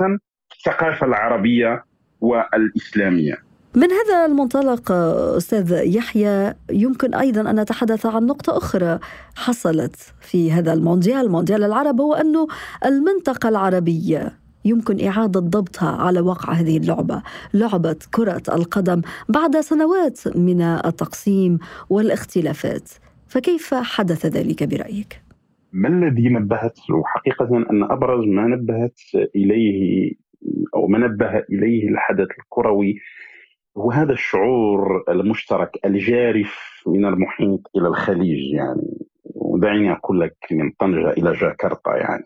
في 0.49 0.57
الثقافة 0.57 1.07
العربية 1.07 1.85
والإسلامية. 2.21 3.49
من 3.75 3.89
هذا 3.93 4.27
المنطلق 4.27 4.93
أستاذ 5.37 5.83
يحيى 5.97 6.55
يمكن 6.71 7.15
أيضا 7.15 7.51
أن 7.51 7.61
نتحدث 7.61 8.07
عن 8.07 8.27
نقطة 8.27 8.57
أخرى 8.57 8.99
حصلت 9.37 10.15
في 10.21 10.53
هذا 10.53 10.73
المونديال 10.73 11.31
مونديال 11.31 11.65
العرب 11.65 12.01
هو 12.01 12.15
انه 12.15 12.47
المنطقة 12.85 13.49
العربية 13.49 14.39
يمكن 14.65 15.07
إعادة 15.07 15.41
ضبطها 15.41 15.89
على 15.89 16.21
وقع 16.21 16.53
هذه 16.53 16.77
اللعبة 16.77 17.23
لعبة 17.55 17.97
كرة 18.15 18.43
القدم 18.49 19.03
بعد 19.29 19.61
سنوات 19.61 20.37
من 20.37 20.63
التقسيم 20.63 21.59
والاختلافات 21.91 22.89
فكيف 23.29 23.75
حدث 23.75 24.27
ذلك 24.27 24.65
برأيك؟ 24.65 25.23
ما 25.73 25.89
الذي 25.89 26.29
نبهت 26.29 26.79
حقيقة 27.05 27.57
أن 27.71 27.83
أبرز 27.83 28.25
ما 28.25 28.47
نبهت 28.47 29.01
إليه 29.37 30.13
أو 30.75 30.87
ما 30.87 30.99
نبه 30.99 31.39
إليه 31.39 31.89
الحدث 31.89 32.29
الكروي 32.39 33.01
هو 33.77 33.91
هذا 33.91 34.13
الشعور 34.13 35.05
المشترك 35.09 35.79
الجارف 35.85 36.83
من 36.87 37.05
المحيط 37.05 37.71
إلى 37.77 37.89
الخليج 37.89 38.55
يعني. 38.55 38.99
ودعيني 39.25 39.93
أقول 39.93 40.21
لك 40.21 40.37
من 40.51 40.71
طنجة 40.71 41.11
إلى 41.11 41.33
جاكرتا 41.33 41.97
يعني. 41.97 42.25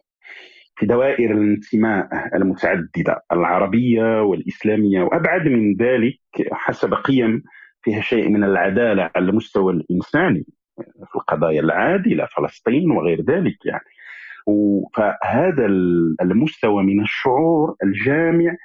في 0.77 0.87
دوائر 0.87 1.33
الانتماء 1.33 2.09
المتعددة 2.37 3.23
العربية 3.33 4.23
والإسلامية 4.23 5.03
وأبعد 5.03 5.49
من 5.49 5.77
ذلك 5.77 6.19
حسب 6.53 6.95
قيم 6.95 7.43
فيها 7.83 8.01
شيء 8.01 8.29
من 8.29 8.45
العدالة 8.45 9.11
على 9.15 9.31
المستوى 9.31 9.73
الإنساني. 9.73 10.47
في 10.83 11.17
القضايا 11.17 11.61
العادلة 11.61 12.27
فلسطين 12.37 12.91
وغير 12.91 13.23
ذلك 13.23 13.67
يعني. 13.67 13.85
فهذا 14.97 15.67
المستوى 16.23 16.83
من 16.83 17.03
الشعور 17.03 17.77
الجامع 17.85 18.57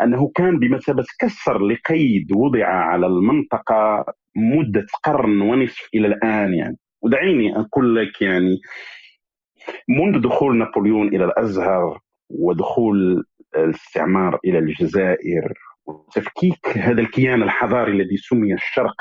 أنه 0.00 0.30
كان 0.34 0.58
بمثابة 0.58 1.04
كسر 1.20 1.58
لقيد 1.58 2.32
وضع 2.32 2.66
على 2.66 3.06
المنطقة 3.06 4.04
مدة 4.36 4.86
قرن 5.04 5.40
ونصف 5.40 5.88
إلى 5.94 6.06
الآن 6.06 6.54
يعني. 6.54 6.76
ودعيني 7.02 7.56
أقول 7.56 7.96
لك 7.96 8.22
يعني 8.22 8.60
منذ 9.88 10.20
دخول 10.20 10.58
نابليون 10.58 11.08
إلى 11.08 11.24
الأزهر 11.24 11.98
ودخول 12.30 13.24
الاستعمار 13.56 14.38
إلى 14.44 14.58
الجزائر 14.58 15.52
وتفكيك 15.86 16.78
هذا 16.78 17.00
الكيان 17.00 17.42
الحضاري 17.42 17.92
الذي 17.92 18.16
سمي 18.16 18.54
الشرق 18.54 18.94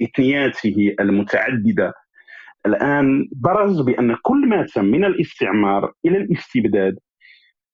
باثنياته 0.00 0.94
المتعددة. 1.00 1.92
الآن 2.66 3.28
برز 3.32 3.80
بأن 3.80 4.16
كل 4.22 4.48
ما 4.48 4.66
تم 4.74 4.84
من 4.84 5.04
الاستعمار 5.04 5.92
إلى 6.04 6.18
الاستبداد 6.18 6.98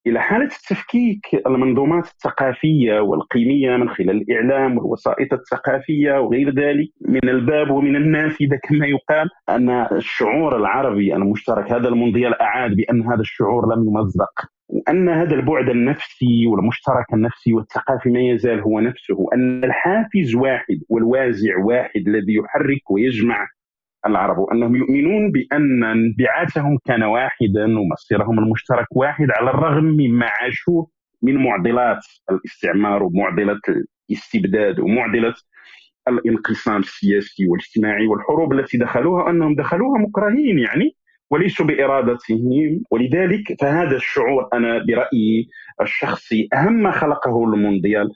إلى 0.07 0.21
حالة 0.21 0.49
تفكيك 0.69 1.27
المنظومات 1.47 2.05
الثقافية 2.07 3.01
والقيمية 3.01 3.77
من 3.77 3.89
خلال 3.89 4.11
الإعلام 4.11 4.79
والوسائط 4.79 5.33
الثقافية 5.33 6.21
وغير 6.21 6.55
ذلك 6.55 6.89
من 7.09 7.29
الباب 7.29 7.71
ومن 7.71 7.97
النافذة 7.97 8.59
كما 8.69 8.87
يقال 8.87 9.29
أن 9.49 9.71
الشعور 9.71 10.57
العربي 10.57 11.15
المشترك 11.17 11.73
هذا 11.73 11.89
المونديال 11.89 12.41
أعاد 12.41 12.77
بأن 12.77 13.03
هذا 13.03 13.21
الشعور 13.21 13.75
لم 13.75 13.89
يمزق. 13.89 14.33
وأن 14.69 15.09
هذا 15.09 15.35
البعد 15.35 15.69
النفسي 15.69 16.47
والمشترك 16.47 17.07
النفسي 17.15 17.53
والثقافي 17.53 18.11
ما 18.11 18.21
يزال 18.21 18.61
هو 18.61 18.81
نفسه. 18.81 19.27
ان 19.35 19.65
الحافز 19.65 20.35
واحد 20.35 20.81
والوازع 20.89 21.59
واحد 21.65 22.09
الذي 22.09 22.35
يحرك 22.35 22.91
ويجمع 22.91 23.47
العرب 24.07 24.51
أنهم 24.53 24.77
يؤمنون 24.77 25.33
بأن 25.33 25.85
انبعاثهم 25.85 26.79
كان 26.85 27.03
واحدا 27.03 27.79
ومصيرهم 27.79 28.39
المشترك 28.39 28.87
واحد 28.97 29.27
على 29.31 29.51
الرغم 29.51 29.85
مما 29.85 30.27
عاشوه 30.27 30.89
من 31.23 31.37
معضلات 31.37 32.07
الاستعمار 32.31 33.03
ومعضله 33.03 33.61
الاستبداد 34.11 34.81
ومعضله 34.81 35.35
الانقسام 36.09 36.81
السياسي 36.81 37.49
والاجتماعي 37.49 38.07
والحروب 38.07 38.53
التي 38.53 38.79
دخلوها 38.79 39.31
أنهم 39.31 39.55
دخلوها 39.55 40.01
مكرهين 40.01 40.59
يعني 40.59 40.97
وليسوا 41.31 41.67
بإرادتهم. 41.67 42.83
ولذلك 42.91 43.61
فهذا 43.61 43.97
الشعور 43.97 44.49
أنا 44.53 44.79
برأيي 44.79 45.49
الشخصي 45.81 46.49
أهم 46.55 46.73
ما 46.73 46.91
خلقه 46.91 47.45
المونديال 47.45 48.13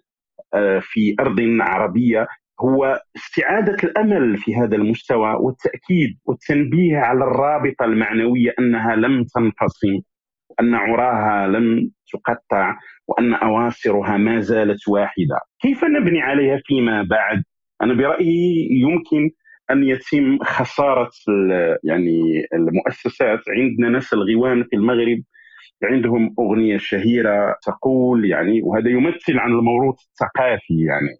آه، 0.54 0.80
في 0.82 1.14
أرض 1.20 1.40
عربية 1.60 2.26
هو 2.60 3.00
استعادة 3.16 3.76
الأمل 3.84 4.38
في 4.38 4.56
هذا 4.56 4.76
المستوى 4.76 5.34
والتأكيد 5.40 6.18
والتنبيه 6.24 6.98
على 6.98 7.24
الرابطة 7.24 7.84
المعنوية 7.84 8.54
أنها 8.58 8.96
لم 8.96 9.24
تنفصم 9.24 10.00
أن 10.60 10.74
عراها 10.74 11.46
لم 11.46 11.90
تقطع 12.12 12.78
وأن 13.08 13.34
اواصرها 13.34 14.16
ما 14.16 14.40
زالت 14.40 14.88
واحدة. 14.88 15.40
كيف 15.62 15.84
نبني 15.84 16.20
عليها 16.20 16.60
فيما 16.64 17.02
بعد؟ 17.02 17.42
أنا 17.82 17.94
برأيي 17.94 18.68
يمكن 18.70 19.30
أن 19.70 19.82
يتم 19.84 20.38
خسارة 20.42 21.10
يعني 21.84 22.46
المؤسسات. 22.54 23.40
عندنا 23.48 23.88
ناس 23.88 24.12
الغوان 24.12 24.64
في 24.64 24.76
المغرب 24.76 25.22
عندهم 25.84 26.34
أغنية 26.38 26.78
شهيرة 26.78 27.56
تقول 27.62 28.30
يعني 28.30 28.62
وهذا 28.62 28.90
يمثل 28.90 29.38
عن 29.38 29.50
الموروث 29.50 29.96
الثقافي 30.00 30.84
يعني. 30.84 31.16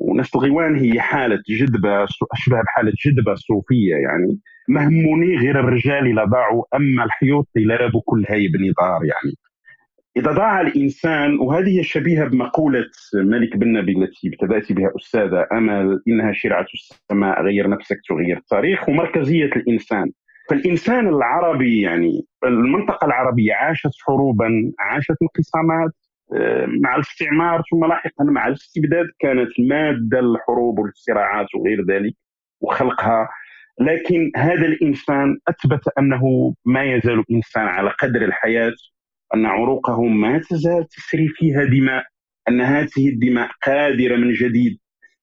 ونفس 0.00 0.36
الغوان 0.36 0.76
هي 0.76 1.00
حالة 1.00 1.42
جذبة 1.48 2.04
أشبه 2.32 2.62
بحالة 2.62 2.92
جذبة 3.06 3.34
صوفية 3.34 3.94
يعني. 3.94 4.38
مهموني 4.68 5.36
غير 5.36 5.60
الرجال 5.60 6.06
إلى 6.06 6.24
ضاعوا 6.24 6.64
أما 6.74 7.04
الحيوط 7.04 7.48
لابوا 7.54 8.00
كل 8.04 8.24
هاي 8.28 8.48
دار 8.48 9.04
يعني. 9.04 9.36
إذا 10.16 10.32
ضاع 10.32 10.60
الإنسان 10.60 11.38
وهذه 11.38 11.82
شبيهة 11.82 12.24
بمقولة 12.24 12.84
مالك 13.14 13.56
بن 13.56 13.72
نبي 13.72 13.92
التي 13.92 14.28
ابتدأت 14.28 14.72
بها 14.72 14.92
أستاذة 14.96 15.46
أمل 15.52 16.02
إنها 16.08 16.32
شرعة 16.32 16.66
السماء 16.74 17.42
غير 17.42 17.68
نفسك 17.68 18.00
تغير 18.08 18.36
التاريخ 18.36 18.88
ومركزية 18.88 19.44
الإنسان. 19.44 20.10
فالإنسان 20.50 21.08
العربي 21.08 21.80
يعني 21.80 22.26
المنطقة 22.46 23.06
العربية 23.06 23.54
عاشت 23.54 23.90
حروبا 24.06 24.72
عاشت 24.78 25.16
انقسامات 25.22 25.92
مع 26.82 26.94
الاستعمار 26.94 27.62
ثم 27.70 27.84
لاحقا 27.84 28.24
مع 28.24 28.48
الاستبداد 28.48 29.06
كانت 29.18 29.50
ماده 29.60 30.20
الحروب 30.20 30.78
والصراعات 30.78 31.46
وغير 31.54 31.84
ذلك 31.84 32.14
وخلقها. 32.60 33.28
لكن 33.80 34.30
هذا 34.36 34.66
الإنسان 34.66 35.38
أثبت 35.48 35.80
أنه 35.98 36.54
ما 36.64 36.84
يزال 36.84 37.24
إنسان 37.30 37.66
على 37.66 37.90
قدر 37.90 38.22
الحياة 38.24 38.74
أن 39.34 39.46
عروقه 39.46 40.02
ما 40.02 40.38
تزال 40.38 40.88
تسري 40.88 41.28
فيها 41.28 41.64
دماء 41.64 42.04
أن 42.48 42.60
هذه 42.60 43.08
الدماء 43.08 43.50
قادرة 43.66 44.16
من 44.16 44.32
جديد 44.32 44.78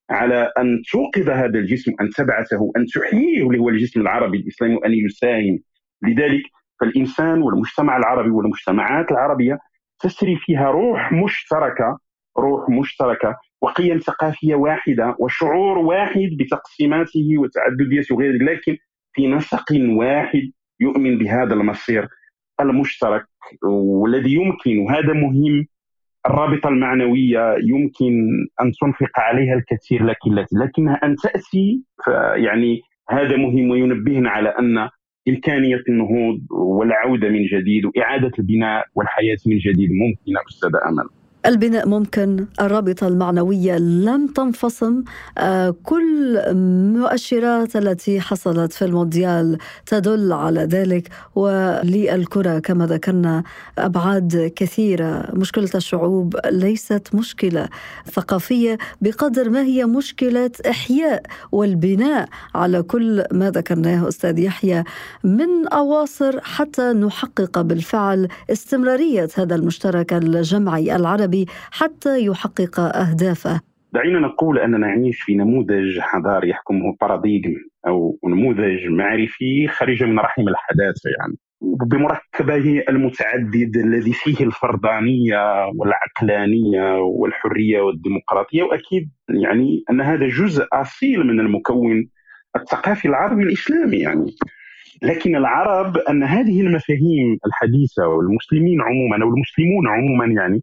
على 0.09 0.51
أن 0.59 0.81
توقظ 0.91 1.29
هذا 1.29 1.59
الجسم 1.59 1.91
أن 2.01 2.09
تبعثه 2.09 2.71
أن 2.77 2.85
تحييه 2.85 3.47
اللي 3.47 3.59
هو 3.59 3.69
الجسم 3.69 4.01
العربي 4.01 4.37
الاسلامي 4.37 4.75
وان 4.75 4.93
يساهم. 4.93 5.59
لذلك 6.03 6.43
فالإنسان 6.81 7.41
والمجتمع 7.41 7.97
العربي 7.97 8.29
والمجتمعات 8.29 9.11
العربية 9.11 9.59
تسري 10.05 10.35
فيها 10.35 10.71
روح 10.71 11.11
مشتركة 11.11 11.99
روح 12.37 12.69
مشتركة 12.69 13.35
وقيم 13.61 13.97
ثقافية 13.99 14.55
واحدة 14.55 15.15
وشعور 15.19 15.77
واحد 15.77 16.29
بتقسيماته 16.39 17.27
وتعدديته 17.37 18.15
وغيره 18.15 18.43
لكن 18.43 18.77
في 19.13 19.27
نسق 19.27 19.65
واحد 19.89 20.51
يؤمن 20.79 21.17
بهذا 21.17 21.53
المصير 21.53 22.07
المشترك 22.59 23.25
والذي 23.63 24.33
يمكن 24.33 24.79
وهذا 24.79 25.13
مهم 25.13 25.65
الرابطة 26.27 26.69
المعنوية 26.69 27.55
يمكن 27.63 28.13
أن 28.61 28.71
تنفق 28.81 29.19
عليها 29.19 29.53
الكثير 29.53 30.05
لكن 30.05 30.35
لكنها 30.51 30.99
أن 31.03 31.15
تأتي 31.15 31.83
يعني 32.35 32.81
هذا 33.09 33.37
مهم 33.37 33.69
وينبهنا 33.69 34.29
على 34.29 34.49
أن 34.49 34.89
إمكانية 35.29 35.83
النهوض 35.89 36.41
والعودة 36.51 37.29
من 37.29 37.45
جديد 37.45 37.85
وإعادة 37.85 38.31
البناء 38.39 38.85
والحياة 38.95 39.38
من 39.45 39.57
جديد 39.57 39.89
ممكنة 39.91 40.41
أستاذ 40.49 40.71
أمل. 40.88 41.09
البناء 41.45 41.88
ممكن 41.88 42.45
الرابطة 42.62 43.08
المعنوية 43.08 43.77
لم 43.77 44.27
تنفصم 44.27 45.03
آه، 45.38 45.75
كل 45.84 46.38
المؤشرات 46.38 47.75
التي 47.75 48.21
حصلت 48.21 48.73
في 48.73 48.86
المونديال 48.86 49.58
تدل 49.86 50.34
على 50.34 50.62
ذلك. 50.62 51.10
وللكرة 51.36 52.60
كما 52.60 52.86
ذكرنا 52.86 53.43
أبعاد 53.77 54.51
كثيرة. 54.55 55.29
مشكلة 55.34 55.69
الشعوب 55.75 56.36
ليست 56.51 57.10
مشكلة 57.13 57.69
ثقافية 58.12 58.77
بقدر 59.01 59.49
ما 59.49 59.62
هي 59.62 59.86
مشكلة 59.86 60.51
إحياء 60.69 61.23
والبناء 61.51 62.29
على 62.55 62.81
كل 62.84 63.23
ما 63.31 63.51
ذكرناه 63.51 64.08
أستاذ 64.08 64.39
يحيى. 64.39 64.84
من 65.23 65.67
أواصر 65.67 66.41
حتى 66.41 66.93
نحقق 66.93 67.62
بالفعل 67.62 68.27
استمرارية 68.51 69.29
هذا 69.36 69.55
المشترك 69.55 70.13
الجمعي 70.13 70.95
العربي. 70.95 71.35
الشعبي 71.36 71.45
حتى 71.71 72.26
يحقق 72.26 72.80
أهدافه. 72.80 73.62
دعينا 73.93 74.19
نقول 74.19 74.60
أننا 74.60 74.78
نعيش 74.78 75.21
في 75.21 75.36
نموذج 75.36 76.00
حضاري 76.00 76.50
يحكمه 76.50 76.95
باراديغم 77.02 77.56
أو 77.88 78.19
نموذج 78.26 78.88
معرفي 78.88 79.67
خارج 79.67 80.04
من 80.04 80.19
رحم 80.19 80.41
الحداثة 80.41 81.10
يعني. 81.19 81.38
بمركبه 81.62 82.84
المتعدد 82.89 83.78
الذي 83.78 84.13
فيه 84.13 84.45
الفردانية 84.45 85.65
والعقلانية 85.76 87.00
والحرية 87.00 87.82
والديمقراطية 87.82 88.63
وأكيد 88.63 89.10
يعني 89.30 89.84
أن 89.89 90.02
هذا 90.02 90.28
جزء 90.28 90.65
أصيل 90.74 91.28
من 91.28 91.39
المكون 91.39 92.10
الثقافي 92.56 93.08
العربي 93.08 93.43
الإسلامي 93.43 93.98
يعني. 93.98 94.36
لكن 95.02 95.36
العرب 95.36 95.98
أن 95.98 96.24
هذه 96.24 96.62
المفاهيم 96.62 97.38
الحديثة 97.45 98.08
والمسلمين 98.08 98.82
عموما 98.82 99.24
أو 99.24 99.30
المسلمون 99.30 99.88
عموما 99.88 100.26
يعني 100.26 100.62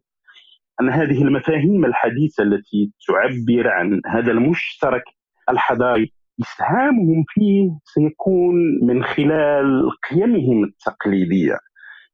أن 0.81 0.89
هذه 0.89 1.21
المفاهيم 1.21 1.85
الحديثة 1.85 2.43
التي 2.43 2.91
تعبر 3.07 3.67
عن 3.67 4.01
هذا 4.07 4.31
المشترك 4.31 5.03
الحضاري 5.49 6.11
إسهامهم 6.41 7.23
فيه 7.27 7.69
سيكون 7.83 8.55
من 8.81 9.03
خلال 9.03 9.89
قيمهم 10.09 10.63
التقليدية. 10.63 11.57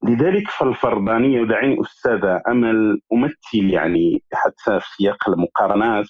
لذلك 0.04 0.50
فالفردانية 0.50 1.42
ودعيني 1.42 1.82
أستاذة 1.82 2.42
أمل 2.48 3.02
أمثل 3.14 3.70
يعني 3.74 4.24
حتى 4.34 4.80
في 4.80 4.86
سياق 4.98 5.30
المقارنات. 5.30 6.06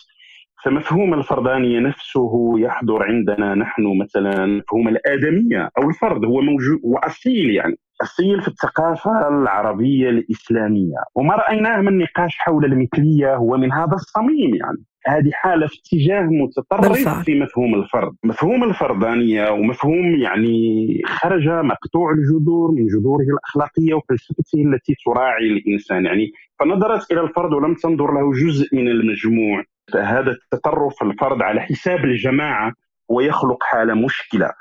فمفهوم 0.65 1.13
الفردانية 1.13 1.79
نفسه 1.79 2.59
يحضر 2.59 3.03
عندنا 3.03 3.55
نحن 3.55 3.99
مثلا 4.01 4.45
مفهوم 4.45 4.87
الآدمية 4.87 5.69
أو 5.77 5.89
الفرد 5.89 6.25
هو 6.25 6.41
موجود 6.41 6.79
وأصيل 6.83 7.49
يعني. 7.49 7.77
السيل 8.01 8.41
في 8.41 8.47
الثقافة 8.47 9.27
العربية 9.27 10.09
الإسلامية. 10.09 10.97
وما 11.15 11.35
رأيناه 11.35 11.81
من 11.81 11.97
نقاش 11.97 12.37
حول 12.37 12.65
المثلية 12.65 13.35
هو 13.35 13.57
من 13.57 13.71
هذا 13.71 13.93
الصميم 13.93 14.55
يعني. 14.55 14.83
هذه 15.07 15.29
حالة 15.33 15.67
في 15.67 15.75
اتجاه 15.79 16.21
متطرف 16.21 17.23
في 17.23 17.39
مفهوم 17.39 17.75
الفرد. 17.75 18.11
مفهوم 18.23 18.63
الفردانية 18.63 19.49
ومفهوم 19.51 20.15
يعني 20.15 21.01
خرج 21.05 21.49
مقطوع 21.49 22.11
الجذور 22.11 22.71
من 22.71 22.87
جذوره 22.87 23.25
الأخلاقية 23.33 23.93
وفلسفته 23.93 24.61
التي 24.65 24.95
تراعي 25.05 25.47
الإنسان 25.47 26.05
يعني. 26.05 26.31
فنظرت 26.59 27.11
إلى 27.11 27.21
الفرد 27.21 27.53
ولم 27.53 27.75
تنظر 27.75 28.13
له 28.13 28.31
جزء 28.31 28.75
من 28.75 28.87
المجموع. 28.87 29.63
فهذا 29.93 30.31
التطرف 30.31 31.03
الفرد 31.03 31.41
على 31.41 31.61
حساب 31.61 32.05
الجماعة 32.05 32.73
ويخلق 33.09 33.63
حالة 33.63 33.93
مشكلة. 33.93 34.51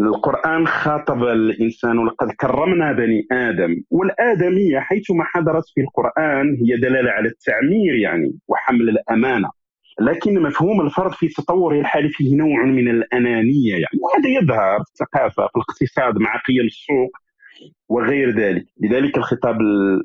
القرآن 0.00 0.66
خاطب 0.66 1.22
الإنسان 1.22 1.98
ولقد 1.98 2.28
كرمنا 2.40 2.92
بني 2.92 3.26
آدم 3.32 3.76
والآدمية 3.90 4.78
حيثما 4.80 5.24
حضرت 5.24 5.64
في 5.74 5.80
القرآن 5.80 6.56
هي 6.60 6.76
دلالة 6.76 7.10
على 7.10 7.28
التعمير 7.28 7.94
يعني 7.94 8.32
وحمل 8.48 8.88
الأمانة. 8.88 9.50
لكن 10.00 10.42
مفهوم 10.42 10.80
الفرد 10.80 11.12
في 11.12 11.28
تطوره 11.28 11.80
الحالي 11.80 12.08
فيه 12.08 12.36
نوع 12.36 12.64
من 12.64 12.88
الأنانية 12.88 13.72
يعني 13.72 13.98
وهذا 14.02 14.28
يظهر 14.28 14.78
في 14.84 14.90
الثقافة 14.90 15.46
في 15.46 15.56
الاقتصاد 15.56 16.18
مع 16.18 16.36
قيم 16.48 16.66
السوق 16.66 17.10
وغير 17.88 18.30
ذلك. 18.30 18.64
لذلك 18.80 19.16
الخطاب 19.16 19.56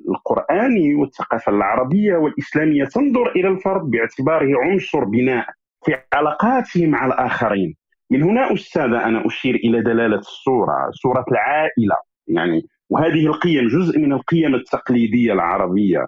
القرآني 0.10 0.96
والثقافة 0.96 1.52
العربية 1.52 2.16
والإسلامية 2.16 2.86
تنظر 2.86 3.32
إلى 3.32 3.48
الفرد 3.48 3.82
باعتباره 3.82 4.60
عنصر 4.64 5.04
بناء 5.04 5.46
في 5.86 5.96
علاقاته 6.14 6.88
مع 6.88 7.06
الآخرين. 7.06 7.76
من 8.18 8.24
هنا 8.24 8.54
أستاذ 8.54 8.82
أنا 8.94 9.28
أشير 9.28 9.56
إلى 9.56 9.82
دلالة 9.82 10.16
الصورة 10.18 10.90
صورة 10.92 11.26
العائلة. 11.32 11.96
يعني 12.28 12.62
وهذه 12.90 13.26
القيم 13.28 13.68
جزء 13.68 14.00
من 14.00 14.14
القيم 14.14 14.56
التقليدية 14.56 15.34
العربية. 15.34 16.08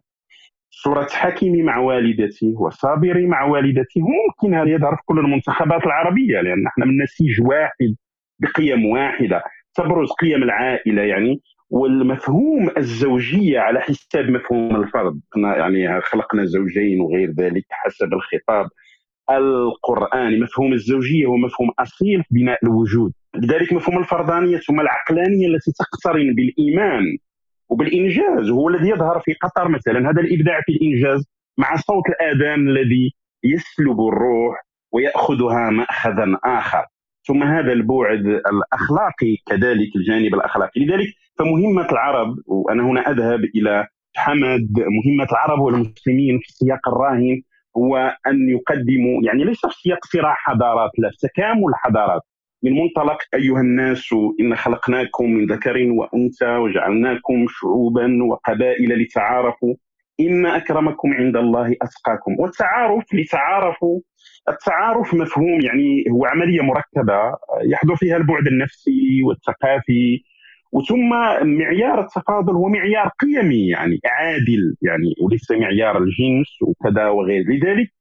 صورة 0.69 1.07
حكيمي 1.11 1.61
مع 1.61 1.77
والدته 1.77 2.53
وصابري 2.59 3.25
مع 3.27 3.43
والدته 3.43 4.01
ممكن 4.01 4.55
هذا 4.55 4.69
يظهر 4.69 4.95
في 4.95 5.01
كل 5.05 5.19
المنتخبات 5.19 5.85
العربية 5.85 6.41
لأن 6.41 6.67
إحنا 6.67 6.85
من 6.85 7.03
نسيج 7.03 7.41
واحد 7.41 7.95
بقيم 8.39 8.85
واحدة. 8.85 9.43
تبرز 9.75 10.09
قيم 10.11 10.43
العائلة 10.43 11.01
يعني 11.01 11.41
والمفهوم 11.69 12.69
الزوجية 12.77 13.59
على 13.59 13.79
حساب 13.81 14.29
مفهوم 14.29 14.75
الفرد. 14.75 15.19
يعني 15.35 16.01
خلقنا 16.01 16.45
زوجين 16.45 17.01
وغير 17.01 17.31
ذلك 17.31 17.65
حسب 17.69 18.13
الخطاب. 18.13 18.69
القرآني 19.31 20.39
مفهوم 20.39 20.73
الزوجية 20.73 21.25
هو 21.25 21.37
مفهوم 21.37 21.69
أصيل 21.79 22.23
في 22.23 22.35
بناء 22.35 22.59
الوجود. 22.63 23.13
لذلك 23.35 23.73
مفهوم 23.73 23.99
الفردانية 23.99 24.57
ثم 24.57 24.79
العقلانية 24.79 25.47
التي 25.47 25.71
تقترن 25.71 26.35
بالإيمان 26.35 27.17
وبالإنجاز 27.69 28.49
هو 28.49 28.69
الذي 28.69 28.89
يظهر 28.89 29.19
في 29.19 29.33
قطر 29.33 29.67
مثلا. 29.67 30.09
هذا 30.09 30.21
الإبداع 30.21 30.61
في 30.61 30.71
الإنجاز 30.71 31.25
مع 31.57 31.75
صوت 31.75 32.03
الآذان 32.09 32.69
الذي 32.69 33.13
يسلب 33.43 33.99
الروح 34.01 34.65
ويأخذها 34.91 35.69
مأخذا 35.69 36.37
آخر. 36.45 36.85
ثم 37.27 37.43
هذا 37.43 37.73
البعد 37.73 38.25
الأخلاقي 38.25 39.35
كذلك 39.47 39.95
الجانب 39.95 40.33
الأخلاقي. 40.35 40.81
لذلك 40.85 41.07
فمهمة 41.39 41.91
العرب 41.91 42.35
وأنا 42.45 42.83
هنا 42.83 43.01
أذهب 43.11 43.43
إلى 43.55 43.87
حمد 44.15 44.69
مهمة 44.79 45.27
العرب 45.31 45.59
والمسلمين 45.59 46.39
في 46.39 46.49
السياق 46.49 46.87
الراهن 46.87 47.41
هو 47.77 48.17
أن 48.27 48.49
يقدموا 48.49 49.23
يعني 49.23 49.43
ليس 49.43 49.61
في 49.65 49.95
صراع 50.13 50.33
حضارات 50.33 50.91
لا 50.97 51.11
تكامل 51.21 51.71
حضارات. 51.75 52.21
من 52.63 52.71
منطلق 52.71 53.17
أيها 53.33 53.61
الناس 53.61 54.09
إن 54.41 54.55
خلقناكم 54.55 55.25
من 55.31 55.45
ذكر 55.45 55.91
وأنثى 55.91 56.55
وجعلناكم 56.57 57.45
شعوبا 57.49 58.23
وقبائل 58.23 59.01
لتعارفوا. 59.01 59.75
إن 60.19 60.45
أكرمكم 60.45 61.13
عند 61.13 61.37
الله 61.37 61.75
أتقاكم. 61.81 62.35
والتعارف 62.39 63.03
لتعارفوا 63.13 63.99
التعارف 64.49 65.13
مفهوم 65.13 65.61
يعني 65.61 66.03
هو 66.11 66.25
عملية 66.25 66.61
مركبة 66.61 67.37
يحضر 67.71 67.95
فيها 67.95 68.17
البعد 68.17 68.47
النفسي 68.47 69.23
والثقافي. 69.23 70.23
وثم 70.71 71.09
معيار 71.43 72.01
التفاضل 72.01 72.53
هو 72.53 72.67
معيار 72.67 73.07
قيمي 73.19 73.67
يعني 73.67 73.99
عادل 74.05 74.75
يعني 74.81 75.15
وليس 75.21 75.51
معيار 75.51 75.97
الجنس 75.97 76.61
وكذا 76.61 77.07
وغير. 77.07 77.43
لذلك 77.43 77.91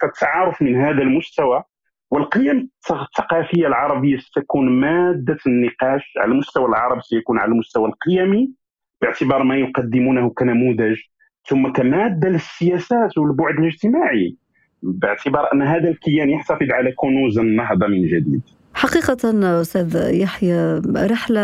فالتعارف 0.00 0.62
من 0.62 0.76
هذا 0.76 1.02
المستوى 1.02 1.62
والقيم 2.10 2.70
الثقافية 2.90 3.66
العربية 3.66 4.16
ستكون 4.16 4.80
مادة 4.80 5.38
النقاش 5.46 6.14
على 6.18 6.32
المستوى 6.32 6.66
العربي 6.68 7.00
سيكون 7.00 7.38
على 7.38 7.52
المستوى 7.52 7.88
القيمي 7.88 8.50
باعتبار 9.00 9.42
ما 9.42 9.56
يقدمونه 9.56 10.30
كنموذج 10.30 10.96
ثم 11.48 11.72
كمادة 11.72 12.28
للسياسات 12.28 13.18
والبعد 13.18 13.58
الاجتماعي 13.58 14.36
باعتبار 14.82 15.52
أن 15.52 15.62
هذا 15.62 15.88
الكيان 15.88 16.30
يحتفظ 16.30 16.70
على 16.70 16.92
كنوز 16.92 17.38
النهضة 17.38 17.86
من 17.86 18.06
جديد. 18.06 18.42
حقيقة 18.74 19.16
أستاذ 19.60 20.10
يحيى 20.14 20.82
رحلة 20.96 21.40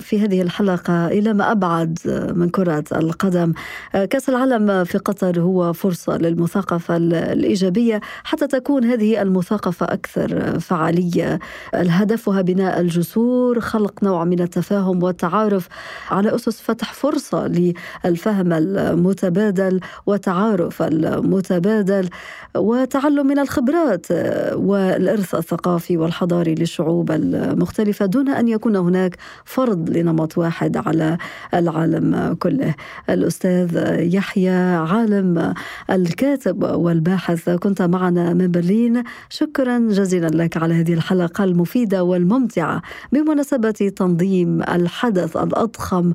في 0.00 0.20
هذه 0.20 0.42
الحلقة 0.42 1.06
إلى 1.06 1.32
ما 1.32 1.52
أبعد 1.52 1.98
من 2.36 2.48
كرة 2.48 2.84
القدم. 2.92 3.52
كأس 3.92 4.28
العالم 4.28 4.84
في 4.84 4.98
قطر 4.98 5.40
هو 5.40 5.72
فرصة 5.72 6.16
للمثاقفة 6.16 6.96
الإيجابية 6.96 8.00
حتى 8.24 8.46
تكون 8.46 8.84
هذه 8.84 9.22
المثاقفة 9.22 9.86
أكثر 9.86 10.60
فعالية. 10.60 11.38
هدفها 11.74 12.42
بناء 12.42 12.80
الجسور 12.80 13.60
خلق 13.60 14.04
نوع 14.04 14.24
من 14.24 14.40
التفاهم 14.40 15.02
والتعارف 15.02 15.68
على 16.10 16.34
أسس 16.34 16.60
فتح 16.60 16.92
فرصة 16.92 17.46
للفهم 17.46 18.52
المتبادل 18.52 19.80
وتعارف 20.06 20.82
المتبادل 20.82 22.08
وتعلم 22.56 23.26
من 23.26 23.38
الخبرات 23.38 24.06
والإرث 24.54 25.34
الثقافي 25.34 25.96
والحضاري. 25.96 26.41
للشعوب 26.48 27.10
المختلفة 27.10 28.06
دون 28.06 28.28
أن 28.28 28.48
يكون 28.48 28.76
هناك 28.76 29.16
فرض 29.44 29.90
لنمط 29.90 30.38
واحد 30.38 30.76
على 30.76 31.18
العالم 31.54 32.36
كله. 32.40 32.74
الأستاذ 33.10 33.96
يحيى 34.14 34.74
عالم 34.74 35.54
الكاتب 35.90 36.62
والباحث 36.62 37.50
كنت 37.50 37.82
معنا 37.82 38.34
من 38.34 38.50
برلين. 38.50 39.02
شكرا 39.28 39.78
جزيلا 39.78 40.26
لك 40.26 40.56
على 40.56 40.74
هذه 40.74 40.94
الحلقة 40.94 41.44
المفيدة 41.44 42.04
والممتعة 42.04 42.82
بمناسبة 43.12 43.92
تنظيم 43.96 44.62
الحدث 44.62 45.36
الأضخم 45.36 46.12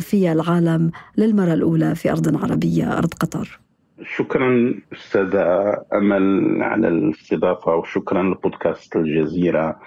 في 0.00 0.32
العالم 0.32 0.90
للمرة 1.16 1.54
الأولى 1.54 1.94
في 1.94 2.10
أرض 2.10 2.44
عربية 2.44 2.98
أرض 2.98 3.14
قطر. 3.14 3.63
شكرا 4.02 4.74
أستاذة 4.92 5.74
أمل 5.94 6.58
على 6.62 6.88
الاستضافة 6.88 7.76
وشكرا 7.76 8.22
لبودكاست 8.22 8.96
الجزيرة. 8.96 9.78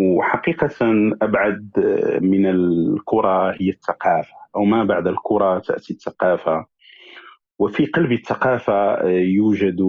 وحقيقة 0.00 0.76
أبعد 1.22 1.70
من 2.22 2.46
الكرة 2.46 3.50
هي 3.50 3.68
الثقافة 3.68 4.34
أو 4.56 4.64
ما 4.64 4.84
بعد 4.84 5.06
الكرة 5.06 5.58
تأتي 5.58 5.92
الثقافة. 5.92 6.66
وفي 7.58 7.86
قلب 7.86 8.12
الثقافة 8.12 9.08
يوجد 9.10 9.80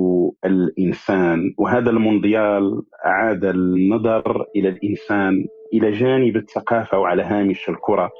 الإنسان 0.45 1.53
وهذا 1.57 1.89
المونديال 1.89 2.81
عاد 3.05 3.45
النظر 3.45 4.45
إلى 4.55 4.69
الإنسان 4.69 5.45
إلى 5.73 5.91
جانب 5.91 6.35
الثقافة 6.37 6.99
وعلى 6.99 7.23
هامش 7.23 7.69
الكرة. 7.69 8.11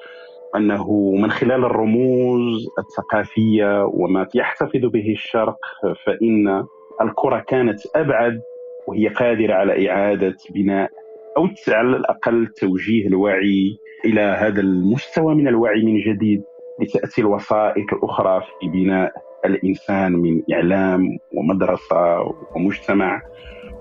أنه 0.58 1.12
من 1.12 1.32
خلال 1.32 1.66
الرموز 1.66 2.68
الثقافية 2.80 3.86
وما 3.86 4.28
يحتفظ 4.36 4.86
به 4.86 5.12
الشرق 5.12 5.58
فإن 6.06 6.66
الكرة 7.02 7.40
كانت 7.40 7.80
أبعد 7.96 8.42
وهي 8.88 9.08
قادرة 9.08 9.54
على 9.54 9.90
إعادة 9.90 10.36
بناء 10.50 10.92
أو 11.38 11.48
على 11.68 11.98
الأقل 11.98 12.48
توجيه 12.48 13.08
الوعي 13.08 13.78
إلى 14.06 14.22
هذا 14.22 14.62
المستوى 14.62 15.36
من 15.36 15.48
الوعي 15.48 15.82
من 15.86 16.00
جديد 16.00 16.44
لتأتي 16.80 17.22
الوسائط 17.22 17.94
الأخرى 17.94 18.42
في 18.60 18.68
بناء 18.68 19.14
الإنسان 19.46 20.12
من 20.12 20.42
إعلام 20.54 21.18
ومدرسة 21.34 22.34
ومجتمع. 22.56 23.22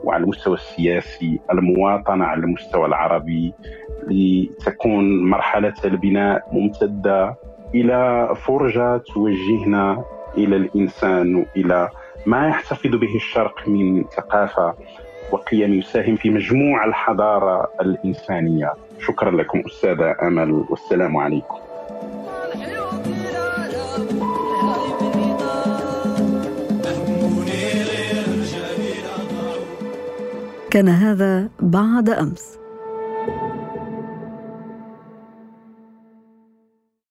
وعلى 0.05 0.23
المستوى 0.25 0.55
السياسي 0.55 1.41
المواطنة 1.53 2.25
على 2.25 2.41
المستوى 2.41 2.87
العربي 2.87 3.55
لتكون 4.07 5.31
مرحلة 5.31 5.75
البناء 5.85 6.49
ممتدة 6.53 7.37
إلى 7.75 8.29
فرجة 8.47 8.97
توجهنا 8.97 10.05
إلى 10.37 10.57
الإنسان 10.57 11.35
وإلى 11.35 11.89
ما 12.27 12.49
يحتفظ 12.49 12.91
به 12.91 13.15
الشرق 13.17 13.69
من 13.69 14.05
ثقافة 14.05 14.75
وقيم 15.33 15.75
يساهم 15.75 16.17
في 16.17 16.31
مجموع 16.31 16.85
الحضارة 16.85 17.71
الإنسانية. 17.81 18.73
شكرا 19.01 19.31
لكم 19.31 19.63
أستاذة 19.67 20.17
أمل 20.23 20.53
والسلام 20.71 21.17
عليكم. 21.17 21.57
كان 30.75 30.89
هذا 30.89 31.49
بعد 31.61 32.11
أمس. 32.11 32.64